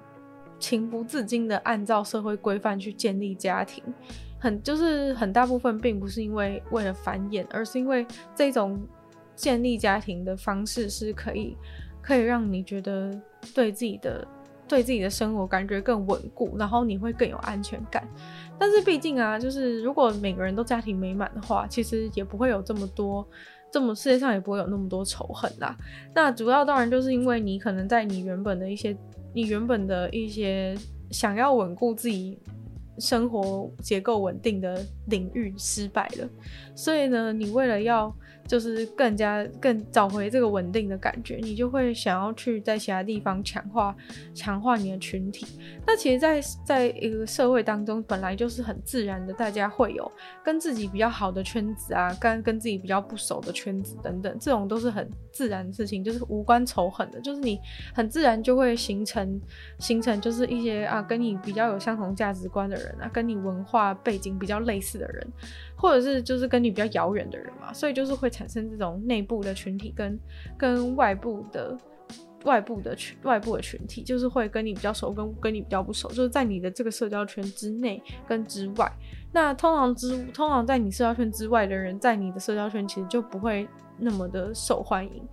[0.65, 3.83] 情不自禁地按照社会规范去建立家庭，
[4.39, 8.81] 很就是很大部分并不是因为为了繁衍，而是因为这种
[9.35, 11.55] 建立家庭的方式是可以
[12.01, 13.11] 可以让你觉得
[13.53, 14.27] 对自己的
[14.67, 18.03] 对自己的生活感觉更稳固，然后你会更有安全感。
[18.57, 23.23] 但是毕竟啊，就是如果每个人都家庭美满的话，其实也不会有这么多，
[23.71, 25.77] 这么世界上也不会有那么多仇恨啦。
[26.15, 28.97] 那主要当然就是因为你可能在你原本的一些。
[29.35, 30.75] 你原本的一些
[31.11, 32.39] 想要稳固自己
[32.97, 36.29] 生活结构稳定的领域失败了，
[36.73, 38.11] 所以呢，你为了要。
[38.47, 43.95] 就是更加更找回这个稳定的感觉，你就会想要去在其他地方强化
[44.33, 45.45] 强化你的群体。
[45.85, 50.11] 那其实在，在一个社会当中，本来就是很自然的，大家会有
[50.43, 57.59] 跟自己比较好的圈子啊，跟跟自己比较不熟的圈子等等，这种都是很自然的事情，就是无关仇恨的，就是你
[57.93, 59.39] 很自然就会形成
[59.79, 65.27] 形成，就是一些啊跟你比较有相同价值观的人啊，跟你文化背景比较类似的人。
[65.77, 70.19] 或者是就是跟你比较遥远的人嘛，所以就是会产生这种内部的群体跟
[70.57, 71.77] 跟外部的
[72.45, 78.91] 外部的群外部的群体，就是会跟你比较熟跟跟你比较不熟，就是在你的这个社交圈之内跟之外。
[79.33, 85.27] 那通常之通常在你社交圈之外的人，在你的社交圈其实就不会那么的受欢迎。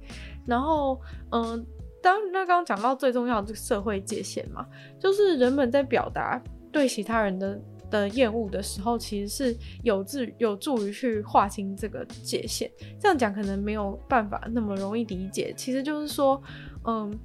[0.45, 1.01] 然后，
[1.31, 1.65] 嗯、
[2.03, 4.67] 当那刚刚讲到最重要的这个社会界限嘛，
[4.99, 7.61] 就是人们在表达对其他人的。
[7.93, 12.69] 的厌恶的时候，其实是有助有助于去划清这个界限。
[12.99, 15.53] 这样讲可能没有办法那么容易理解。
[15.57, 16.43] 其实就是说，
[16.85, 17.17] 嗯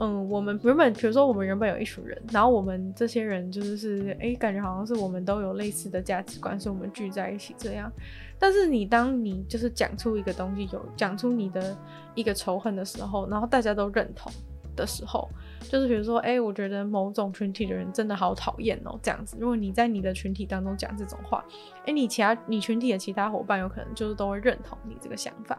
[0.00, 7.90] 嗯，我们原本比如说我们原本有一群人，然后我们这些人就是是哎，感觉好像是我们都有类似的价值观，所以我们聚在一起这样。
[8.38, 11.76] 但是你当你就是讲出一个东西，有讲出你的
[12.14, 14.32] 一个仇恨的时候，然后大家都认同
[14.74, 15.28] 的时候。
[15.68, 19.36] 就是比如说，哎、我觉得某种群体的人真的好讨厌哦，这样子。
[19.38, 21.44] 如果你在你的群体当中讲这种话，
[21.86, 25.58] 哎、你其他你群体的其他伙伴有可能就是都会认同你这个想法。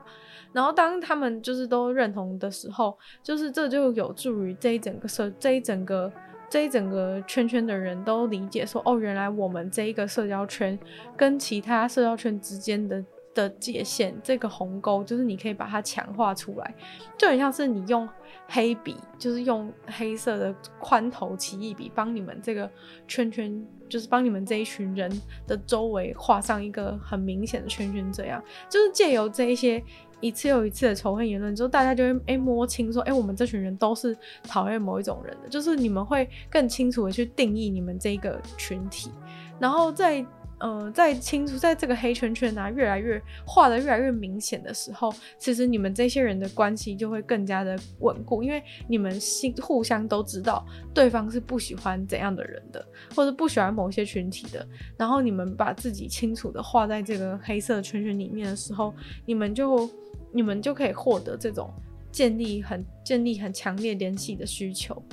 [0.52, 6.12] 然后当他们就是都认同的时候，就是这就有助于这一整个社这一整个
[6.50, 10.78] 这一整个圈圈的人都理解说，哦，原来我们这一个社交圈
[11.16, 13.04] 跟其他社交圈之间的。
[13.34, 16.76] 的界限，这个鸿沟就是你可以把它强化出来，
[17.18, 18.06] 就很像是你用
[18.54, 22.70] 黑笔，就是用黑色的宽头奇异笔，帮你们这个
[23.08, 25.10] 圈圈，就是帮你们这一群人
[25.48, 29.82] 的周围画上一个很明显的圈圈，这样就是借由这一些
[30.20, 39.10] 一次又一次的仇恨言论之后，大家就会诶摸清说，诶我们这群人都是讨厌某一种人的，就是你们会更清楚的去定义你们这个群体，
[39.60, 40.26] 然后在。
[40.62, 52.86] 呃，在清楚在这个黑圈圈啊，越来越画得越来越明显的时候，其实你们这些人的关系就会更加的稳固，因为你们心互相都知道对方是不喜欢怎样的人的，
[53.16, 54.66] 或者不喜欢某些群体的。
[54.96, 58.94] 然后你们把自己清楚的画在这个黑色圈圈里面的时候，
[59.26, 59.90] 你们就
[60.32, 61.74] 你们就可以获得这种
[62.12, 65.04] 建立很建立很强烈联系的需求。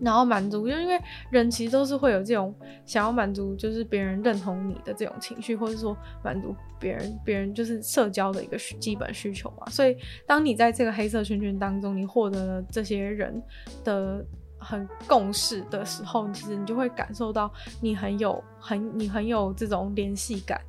[0.00, 0.98] 然后满足，就因为
[1.30, 2.54] 人其实都是会有这种
[2.86, 9.66] 想要满足，就是别人认同你的这种情绪，或者说满足别人，别人就是社交的一个基本需求嘛。
[9.70, 9.96] 所以，
[10.26, 13.42] 当你在这个黑色圈圈当中，你获得了这些人
[13.84, 14.24] 的
[14.58, 20.60] 很共识的时候，其实你就会感受到你很有很你很有这种联系感。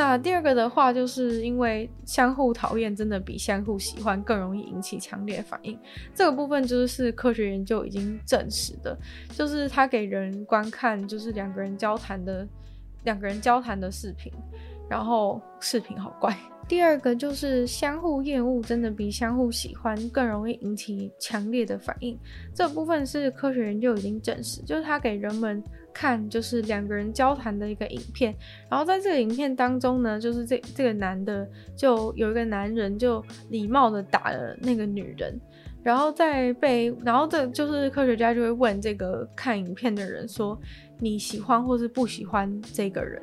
[0.00, 5.78] 那第二个的话，就是因为相互讨厌真的比相互喜欢更容易引起强烈反应。
[6.14, 8.98] 这个部分就是科学研究已经证实的，
[9.34, 12.48] 就是他给人观看就是两个人交谈的
[13.04, 14.32] 两个人交谈的视频，
[14.88, 16.34] 然后视频好怪。
[16.66, 22.18] 第二个就是相互厌恶真的比相互喜欢更容易引起强烈的反应。
[22.54, 25.62] 这部分是科学研究已经证实，就是他给人们。
[26.00, 28.34] 看，就是两个人交谈的一个影片，
[28.70, 31.46] 然后在这个影片当中呢，就是这这个男的
[31.76, 35.38] 就有一个男人就礼貌的打了那个女人，
[35.82, 40.58] 然后在被，然后这就是科学家就会问这个看影片的人说，
[40.98, 43.22] 你喜欢或是不喜欢这个人，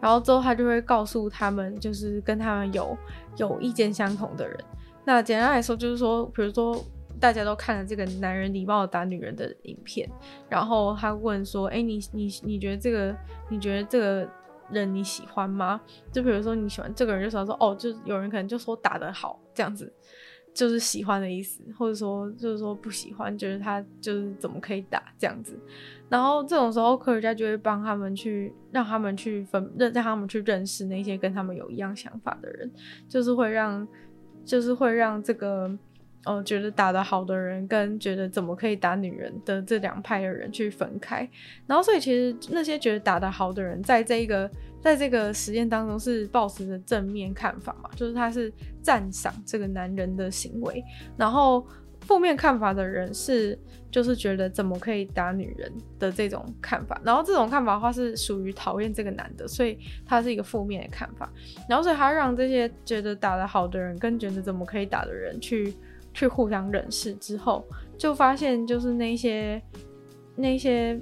[0.00, 2.98] 然后之后他就会告诉他们，就是跟他们有
[3.36, 4.58] 有意见相同的人，
[5.04, 6.84] 那简单来说就是说，比如说。
[7.20, 10.08] 大家都看了这个男人礼貌打女人的影片，
[10.48, 13.14] 然后他问说：“哎、你你你觉得这个
[13.50, 14.26] 你觉得这个
[14.70, 15.78] 人你喜欢吗？
[16.10, 19.92] 就比如说你喜欢这个人，就想说哦，就有人可能就说打得好这样子，
[20.54, 25.58] 就是喜欢的意思，或者说就是说不喜欢，觉得他就是怎么可以打这样子。
[26.08, 32.70] 然后这种时候，科学家就会帮他们去让他们去分认让他们去认识那些跟他们有一样想法的人，
[33.08, 33.86] 就是会让
[34.44, 35.78] 就是会让这个。”
[36.26, 41.26] 哦，觉得打得好的人跟觉得怎么可以打女人的这两派的人去分开，
[41.66, 44.50] 然后所以其实那些觉得打得好的人，在这一个
[44.82, 48.52] 在这个实验当中是抱持着正面看法嘛，就是他是
[48.82, 50.84] 赞赏这个男人的行为，
[51.16, 51.66] 然后
[52.02, 53.58] 负面看法的人是
[53.90, 61.32] 就是觉得怎么可以打女人的这种看法，然后这种看法的话是属于讨厌这个男的，所以他是一个负面的看法，
[61.66, 65.74] 然后所以他让这些觉得打得好的人跟觉得怎么可以打的人去。
[66.12, 67.64] 去互相认识之后，
[67.96, 69.62] 就发现就是那些
[70.36, 71.00] 那些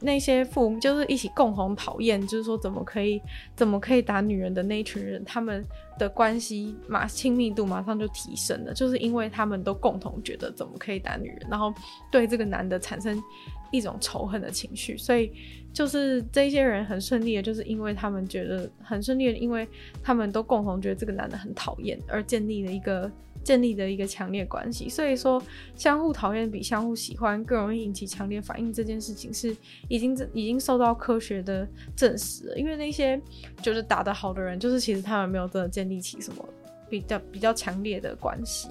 [0.00, 3.20] 那些父就是一起共同讨厌，就是说怎么可以
[3.54, 5.64] 怎么可以打女人的那一群人，他们
[5.98, 11.72] 的关系马亲密度马上就提升了，就是因为他们都共同觉得怎么可以打女人，然后
[12.10, 13.22] 对这个男的产生
[13.70, 15.32] 一种仇恨的情绪，所以
[15.72, 19.66] 就是这些人很顺利的，就是因为他们觉得很顺利的，因为
[20.02, 23.10] 他们都共同觉得这个男的很讨厌，而建立了一个。
[23.48, 25.42] 建立的一个强烈关系，所以说
[25.74, 29.56] 相互讨厌比相互喜欢更容易引起强烈反应这件事情是
[29.88, 32.58] 已经已经受到科学的证实了。
[32.58, 33.18] 因为那些
[33.62, 36.46] 就是打得好的人，就是其实他们没有真的建立起什么
[36.90, 38.68] 比较比较强烈的关系。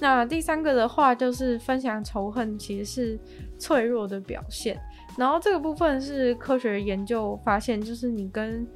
[0.00, 3.18] 那第三个的话，就是分享仇恨其实是
[3.58, 4.80] 脆弱的表现。
[5.18, 8.66] 然后这个部分是科学研究发现，就是你跟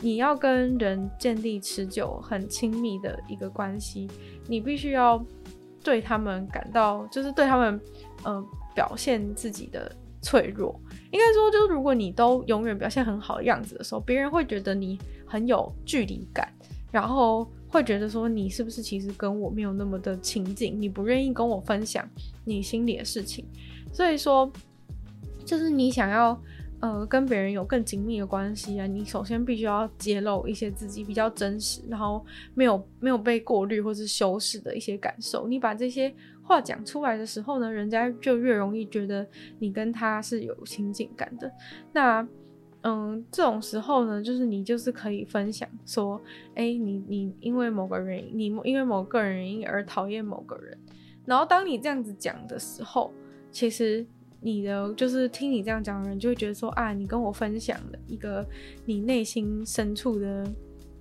[0.00, 4.08] 你要跟人建立持久很亲密的一个关系。
[4.48, 5.22] 你必须要
[5.84, 7.80] 对他们感到，就是对他们，
[8.24, 8.44] 呃，
[8.74, 10.74] 表现自己的脆弱。
[11.10, 16.50] 应该说，就是如果你都永远表现很好的样子的时候，别人会觉得你很有距离感，
[16.90, 22.08] 然后会觉得说你是不是其实跟我没有那么的亲近，你不愿意跟我分享
[22.44, 23.44] 你心里的事情。
[23.92, 24.50] 所以说，
[25.44, 26.40] 就是你想要。
[26.80, 32.24] 呃跟别人有更紧密的关系啊，你首先必须要揭露一些自己比较真实，然后
[32.54, 35.46] 没有没有被过滤或是修饰的一些感受。
[35.46, 36.12] 你把这些
[36.42, 39.26] 话讲出来的时候呢，人家就越容易觉得
[39.58, 41.52] 你跟他是有亲近感的。
[41.92, 42.26] 那
[42.82, 46.18] 嗯，这种时候呢，就是你就是可以分享说，
[46.54, 50.78] 哎，你你因为某个原因，你因为某个人原因而讨厌某个人。
[51.26, 53.12] 然后当你这样子讲的时候，
[53.50, 54.06] 其实
[54.40, 58.46] 你的就是听你这样讲的人就会觉得说啊，你跟我分享了一个
[58.84, 60.44] 你内心深处的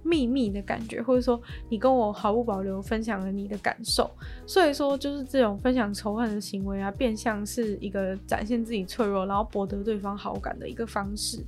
[0.03, 4.09] 秘密的感觉，或者说你跟我毫不保留分享了你的感受。
[4.45, 11.45] 所以说，就是这种分享仇恨的行为啊，变相是一个展现自己脆弱，然后博得对方好感的一个方式。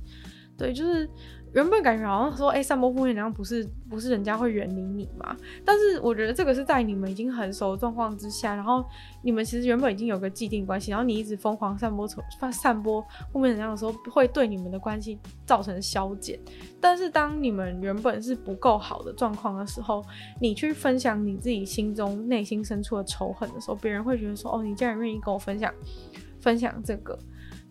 [0.56, 1.08] 对，就是。
[1.54, 5.36] 原本感觉好像说，哎、散播负面能量不是不是人家会远离你嘛？
[5.64, 8.84] 但是我觉得这个是在你们已经很熟的状况之下，然后
[9.22, 16.40] 你们其实原本已经有个既定关系，然后你一直疯狂散播散散播负面能量的时候，会对你们的关系造成消减。
[16.80, 20.02] 但是当你们原本是不够好的状况的时候，
[20.40, 25.72] 你去分享你自己心中内心深处的仇恨的时候，别人会觉得说，哦，你竟然愿意跟我分享
[26.40, 27.18] 分享这个。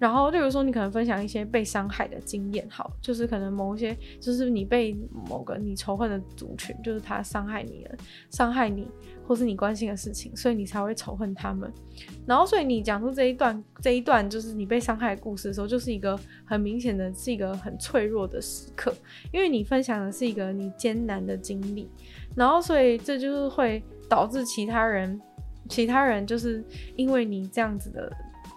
[0.01, 4.97] 然后，例如说，你可能分享一些被伤害的经验，好，就是可能某一些，就是你被
[5.29, 7.95] 某个你仇恨的族群，就是他伤害你了，
[8.31, 8.87] 伤害你，
[9.27, 11.71] 或是你关心的事情，所以你才会仇恨他们。
[12.25, 18.91] 然后，所以你讲出这一段，这一段就是你被伤害的故事的时候，就是一个很明显的，是一个很脆弱的时刻，
[19.31, 21.87] 因为你分享的是一个你艰难的经历。
[22.35, 25.21] 然后，所以这就是会导致其他人，
[25.69, 28.11] 其他人就是因为你这样子的。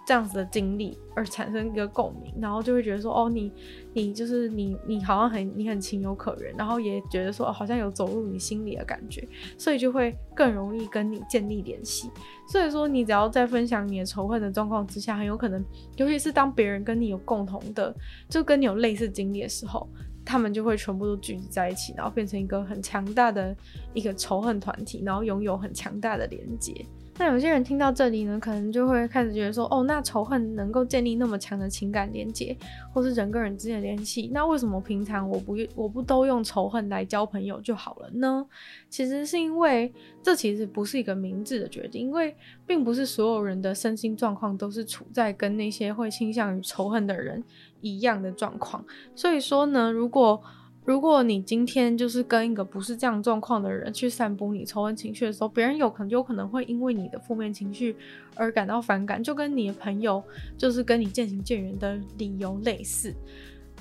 [0.05, 3.51] 这样子的经历而产生一个共鸣，然后就会觉得说，哦，你
[3.93, 9.27] 你就是你，你好像很你很情有可原，然后也觉得说，好像有走入你心里的感觉，
[9.57, 12.09] 所以就会更容易跟你建立联系。
[12.47, 15.63] 所以说，你只要在分享你的仇恨的状况之下，很有可能，
[15.97, 17.95] 尤其是当别人跟你有共同的，
[18.29, 19.89] 就跟你有类似经历的时候，
[20.23, 23.55] 他们就会全部都聚集在一起，然后变成一个很强大的
[23.95, 26.85] 一个仇恨团体，然后拥有很强大的连接。
[27.17, 32.55] 那有些人听到这里呢，可能就会开始觉得说，哦，那仇恨能够建立那么强的情感连接，
[32.93, 38.45] 或是人跟人之间的联系，那为什么平常我不我不都用仇恨来交朋友就好了呢？
[38.89, 42.35] 其实是因为这其实不是一个明智的决定，因为
[42.67, 47.41] 并不是所有人的身心状况都是处在跟那些会倾向于仇恨的人
[47.79, 48.83] 一样的状况，
[49.15, 50.41] 所以说呢，如果
[50.85, 57.95] 如果你今天就是跟一个不是这样状况的人去散播你仇恨情绪的时候，别人有可能有可能会因为你的负面情绪
[58.35, 60.23] 而感到反感，就跟你的朋友
[60.57, 63.11] 就是跟你渐行渐远的理由类似。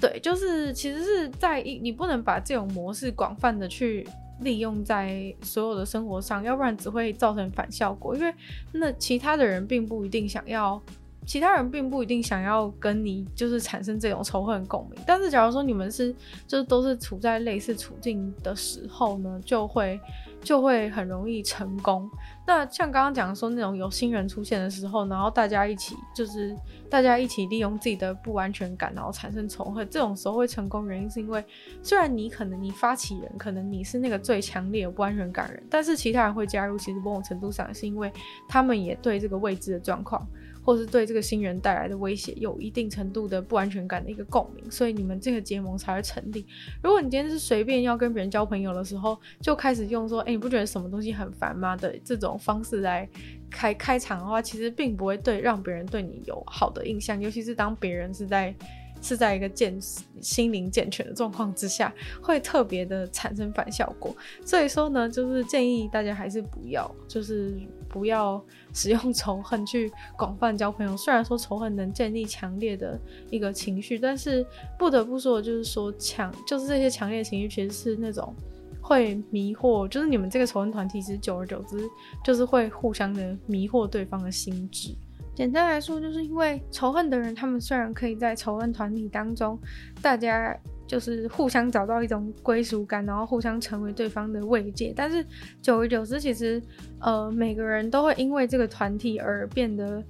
[0.01, 4.07] 对，就是其实是在一，你不能把这种模式广泛的去
[4.41, 8.35] 利用在所有的生活上，要不然只会造成反效果，因为
[8.73, 10.83] 那其他的人并不一定想要。
[11.27, 16.15] 其他人并不一定想要跟你就是产生这种仇恨共鸣，但是假如说你们是
[16.47, 19.99] 就是都是处在类似处境的时候呢，就会
[20.43, 22.09] 就会很容易成功。
[22.47, 26.55] 那像刚刚讲说那种有新人出现的时候，然后大家一起就是
[26.91, 31.43] 大家一起利用自己的不安全感，然后产生仇恨，这种时候会成功原因是因为
[31.83, 38.13] 虽然你可能你发起人可能你是那个最强烈的不安全感人，但是其他人会加入，其实某种程度上是因为
[38.47, 40.27] 他们也对这个未知的状况。
[40.65, 46.47] 或是对这个新人带来的威胁有一定程度的不安全感的一个共鸣，所以你们这个结盟才会成立。
[46.83, 53.09] 如果你今天是随便要跟别人交朋友的时候，就开始用说“哎、你不觉得什么东西很烦吗”的这种方式来
[53.51, 58.55] 开开场的话，其实并不会对让别人对你有好的印象，尤其是当别人是在。
[59.03, 59.79] 是在一个健
[60.23, 61.93] 心灵健全的状况之下，
[62.23, 64.17] 会特别的产生反效果。
[64.47, 67.55] 所以说呢，就是建议大家还是不要，就是
[67.95, 70.95] 不要使用仇恨去广泛交朋友。
[70.99, 72.99] 虽然说仇恨能建立强烈的
[73.31, 74.45] 一个情绪，但是
[74.77, 78.35] 不得不说就是说强，就是这些强烈情绪其实是那种
[78.81, 81.89] 会迷惑，就是你们这个仇恨团体，其实久而久之
[82.25, 84.93] 就是会互相的迷惑对方的心智。
[85.37, 89.57] 简单来说，就是因为仇恨的人，他们虽然可以在仇恨团体当中，
[90.03, 90.57] 大家
[90.87, 95.25] 就是互相找到一种归属感，然后互相成为对方的慰藉，但是
[95.63, 96.63] 久而久之，其实
[97.01, 100.03] 呃每个人都会因为这个团体而变得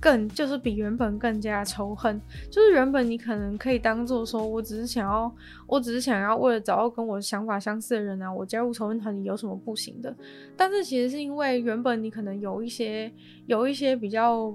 [0.00, 2.20] 更，就是比原本更加仇恨。
[2.50, 5.32] 就是原本你可能可以当做说，我只是想要，
[5.66, 10.14] 我只是想要为了找到跟我想法相似的人啊，我加入仇恨团体有什么不行的？
[10.56, 13.12] 但是其实是因为原本你可能有一些，
[13.46, 14.52] 有一些比较。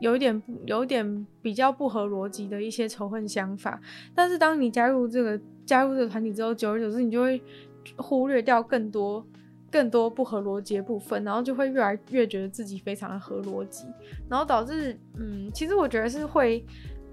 [0.00, 3.80] 有一点，有一点比较不合逻辑的一些仇恨想法，
[4.14, 7.40] 但是当你加入这个加入这个团体之后，久而久之，你就会
[7.96, 9.24] 忽略掉更多
[9.70, 13.86] 更多不合逻辑的部分，然后就会越来越觉得自己非常的合逻辑，
[14.28, 16.64] 然后导致，嗯，其实我觉得是会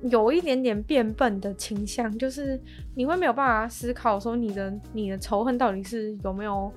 [0.03, 2.59] 有一点点变笨的倾向，就是
[2.95, 6.71] 你会没有办法思考说你的你的仇恨到底是有没有，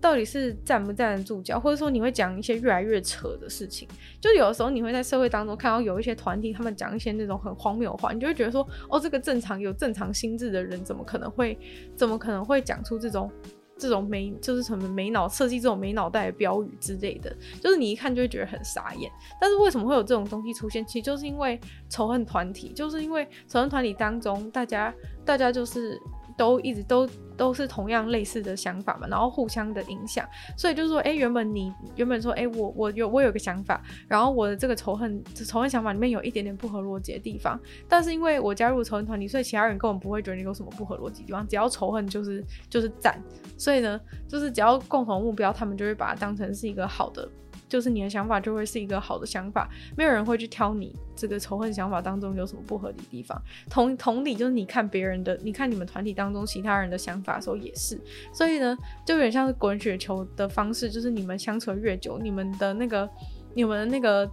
[0.00, 3.88] 到底是站不站得住脚，或者说你会讲一些越来越扯的事情。
[4.20, 11.58] 就有的时候你会在社会当中看到有一些团体，他们讲一些那种很荒谬的话，你就会觉得说，哦，这个正常有正常心智的人，怎么可能会
[11.96, 13.30] 怎么可能会讲出这种。
[13.78, 19.10] 这种没就是什么没脑设计这种没脑袋的标语之类的，就是你一看就会觉得很傻眼。
[19.40, 20.84] 但是为什么会有这种东西出现？
[20.84, 21.58] 其实就是因为
[21.88, 25.98] 仇恨团体，就是因为仇恨团体当中，大家大家就是。
[26.36, 27.06] 都一直都
[27.40, 30.28] 都是同样类似的想法嘛，然后互相的影响，
[30.58, 43.18] 所以就是说，哎、原本你原本说，哎、我我有我有个想法，然后我的这个仇恨仇恨想法里面有一点点不合逻辑的地方，但是因为我加入仇恨团体，所以其他人根本不会觉得你有什么不合逻辑地方，只要仇恨就是就是赞，
[43.56, 47.26] 所以呢，就是只要共同目标，他们就会把它当成是一个好的。
[47.70, 53.40] 就是你的想法就会是一个好的想法，没有人会去挑你这个仇恨想法当中有什么不合理的地方。
[53.70, 57.96] 同同理，就是你看别人的，你看你们团体当中其他人的想法的时候也是。
[58.32, 63.08] 所以呢，就有点像是滚雪球的方式，就是你们相处越久，你们的那个
[63.54, 64.28] 你们的那个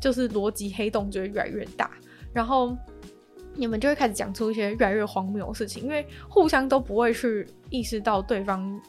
[0.00, 1.92] 就是逻辑黑洞就会越来越大，
[2.32, 2.76] 然后
[3.54, 8.80] 你们就会开始讲出一些越来越荒谬的事情，因为互相都不会去意识到对方。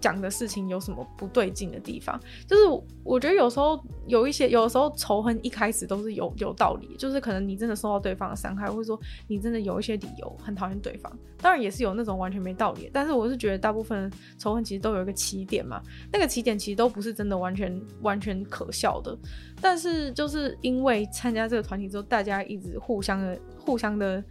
[0.00, 2.18] 讲的事情有什么不对劲的地方？
[2.46, 2.62] 就是
[3.02, 11.12] 我觉得有时候有一些，有时候仇恨一开始都是有有道理，就是可能你真的受到对方的伤害，或者说你真的有一些理由很讨厌对方。
[11.40, 15.80] 当然也是有那种完全没道理，但是我是觉得大部分仇恨其实都有一个起点嘛，
[16.12, 19.16] 那个起点其实都不是真的完全完全可笑的。
[19.60, 24.22] 但是就是因为参加这个团体之后，大家一直互相的互相的。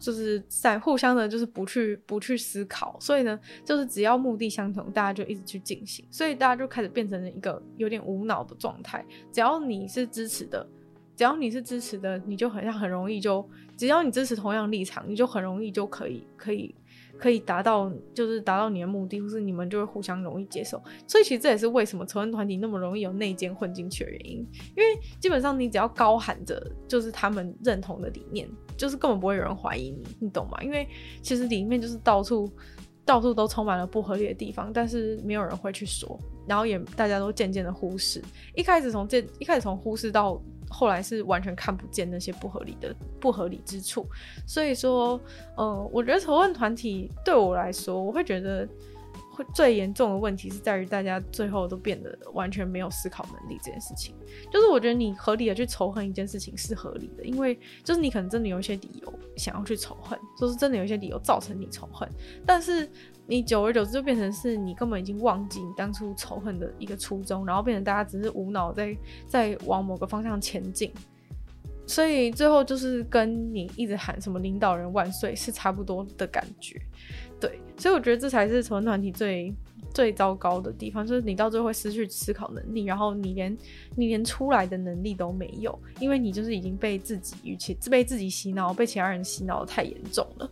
[0.00, 9.04] 就是在互相的，就是不去不去思考，所以呢，就是只要目的相同，大家就一直去进行，所以大家就开始变成了一个有点无脑的状态。
[9.30, 10.66] 只要你是支持的，
[11.14, 16.74] 只要你是支持的，你就很像很容易就，只要你支持同样立场，你就很容易就可以可以。
[17.18, 20.82] 可以达到，就是达到你的目的，或是你们就会互相容易接受。
[21.06, 24.38] 所以其实这也是为什么仇恨团体那么容易有内奸混进去的原因。
[24.74, 28.48] 因为基本上你只要高喊着就是他们认同的理念，
[28.80, 30.56] 就是根本不会有人怀疑你，你懂吗？
[30.62, 30.88] 因为
[31.20, 32.50] 其实里面就是到处
[33.04, 36.18] 到处都充满了不合理的地方，但是没有人会去说，
[36.48, 38.22] 然后也大家都渐渐的忽视。
[38.54, 40.40] 一开始从这一开始从忽视到。
[40.72, 44.06] 后来是完全看不见那些不合理的不合理之处，
[44.46, 45.20] 所以说，
[45.56, 48.64] 呃，我觉得仇恨团体对我来说，我会觉得
[49.52, 54.14] 最严重的问题是在于大家最后都变得完全没有思考能力这件事情。
[54.52, 62.08] 就是我觉得你合理的去仇恨一件事情是合理的，因为就是你可能真的有一些理由想要去仇恨，就是真的有一些理由造成你仇恨，
[62.46, 62.88] 但是。
[63.26, 68.96] 你久而久之就变成是你根本已经忘记你当初仇恨的一个初衷，然后变成大家只是无脑在
[69.28, 70.92] 在往某个方向前进，
[71.86, 76.82] 所以最后就是跟你一直喊什么领导人万岁是差不多的感觉，
[77.40, 79.52] 对，所以我觉得这才是仇恨团体最
[79.92, 83.56] 最糟糕的地方，就是你到最后会失去思考能力，然后你连
[83.96, 90.50] 你连出来的能力都没有，因为你就是已经被自己与其被自己洗脑，被其他人洗脑的太严重了。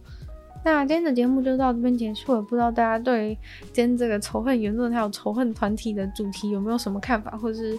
[0.65, 3.39] 那今天的节目就到这边结束了，不知道大家对
[3.73, 7.79] 今天这个仇恨言论还有仇恨团体的主题有没有什么看法，或者是？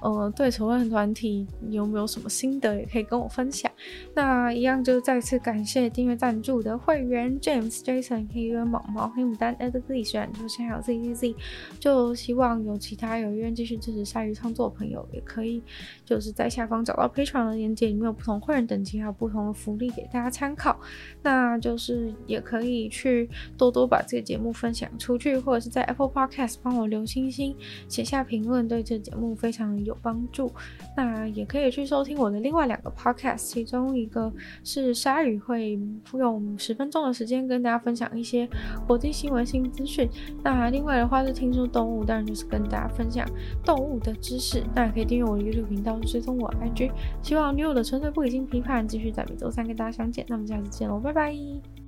[0.00, 3.70] 呃，对仇恨团体有没有什么心得，也可以跟我分享。
[4.14, 11.36] 那一样就再次感谢订阅赞助的会员 James、Jason、黑渊、毛毛、黑牡丹、Edley、虽然就是还有 Z Z Z，
[11.78, 15.62] 就希望有其他有意愿继续支持鲨鱼创作的朋友，也可以
[16.02, 20.80] 就是在下方找到 Patreon 的链接，里面有不同会员等级还有不同的福利给大家参考。
[21.20, 27.54] 那就是也可以去多多把这个节目分享出去，或者是在 Apple Podcast 帮我留星星、
[27.88, 30.52] 写下评论，对这个节目非常有帮助，
[30.96, 34.32] 那也可以去收听我的另外两个 podcast，其中一个
[34.64, 35.78] 是鲨鱼会
[36.14, 38.48] 用十分钟的时间跟大家分享一些
[38.86, 40.08] 国际新闻新资讯，
[40.42, 43.26] 那另外的话是听说动物，当然就是跟大家分享
[43.64, 44.62] 动物的知识。
[44.74, 46.90] 那也可以订阅我的 YouTube 频道，追踪我 IG。
[47.22, 51.79] 希望女友的纯粹不理性批判继续在每周三跟大家相见，那么下次见喽，拜拜。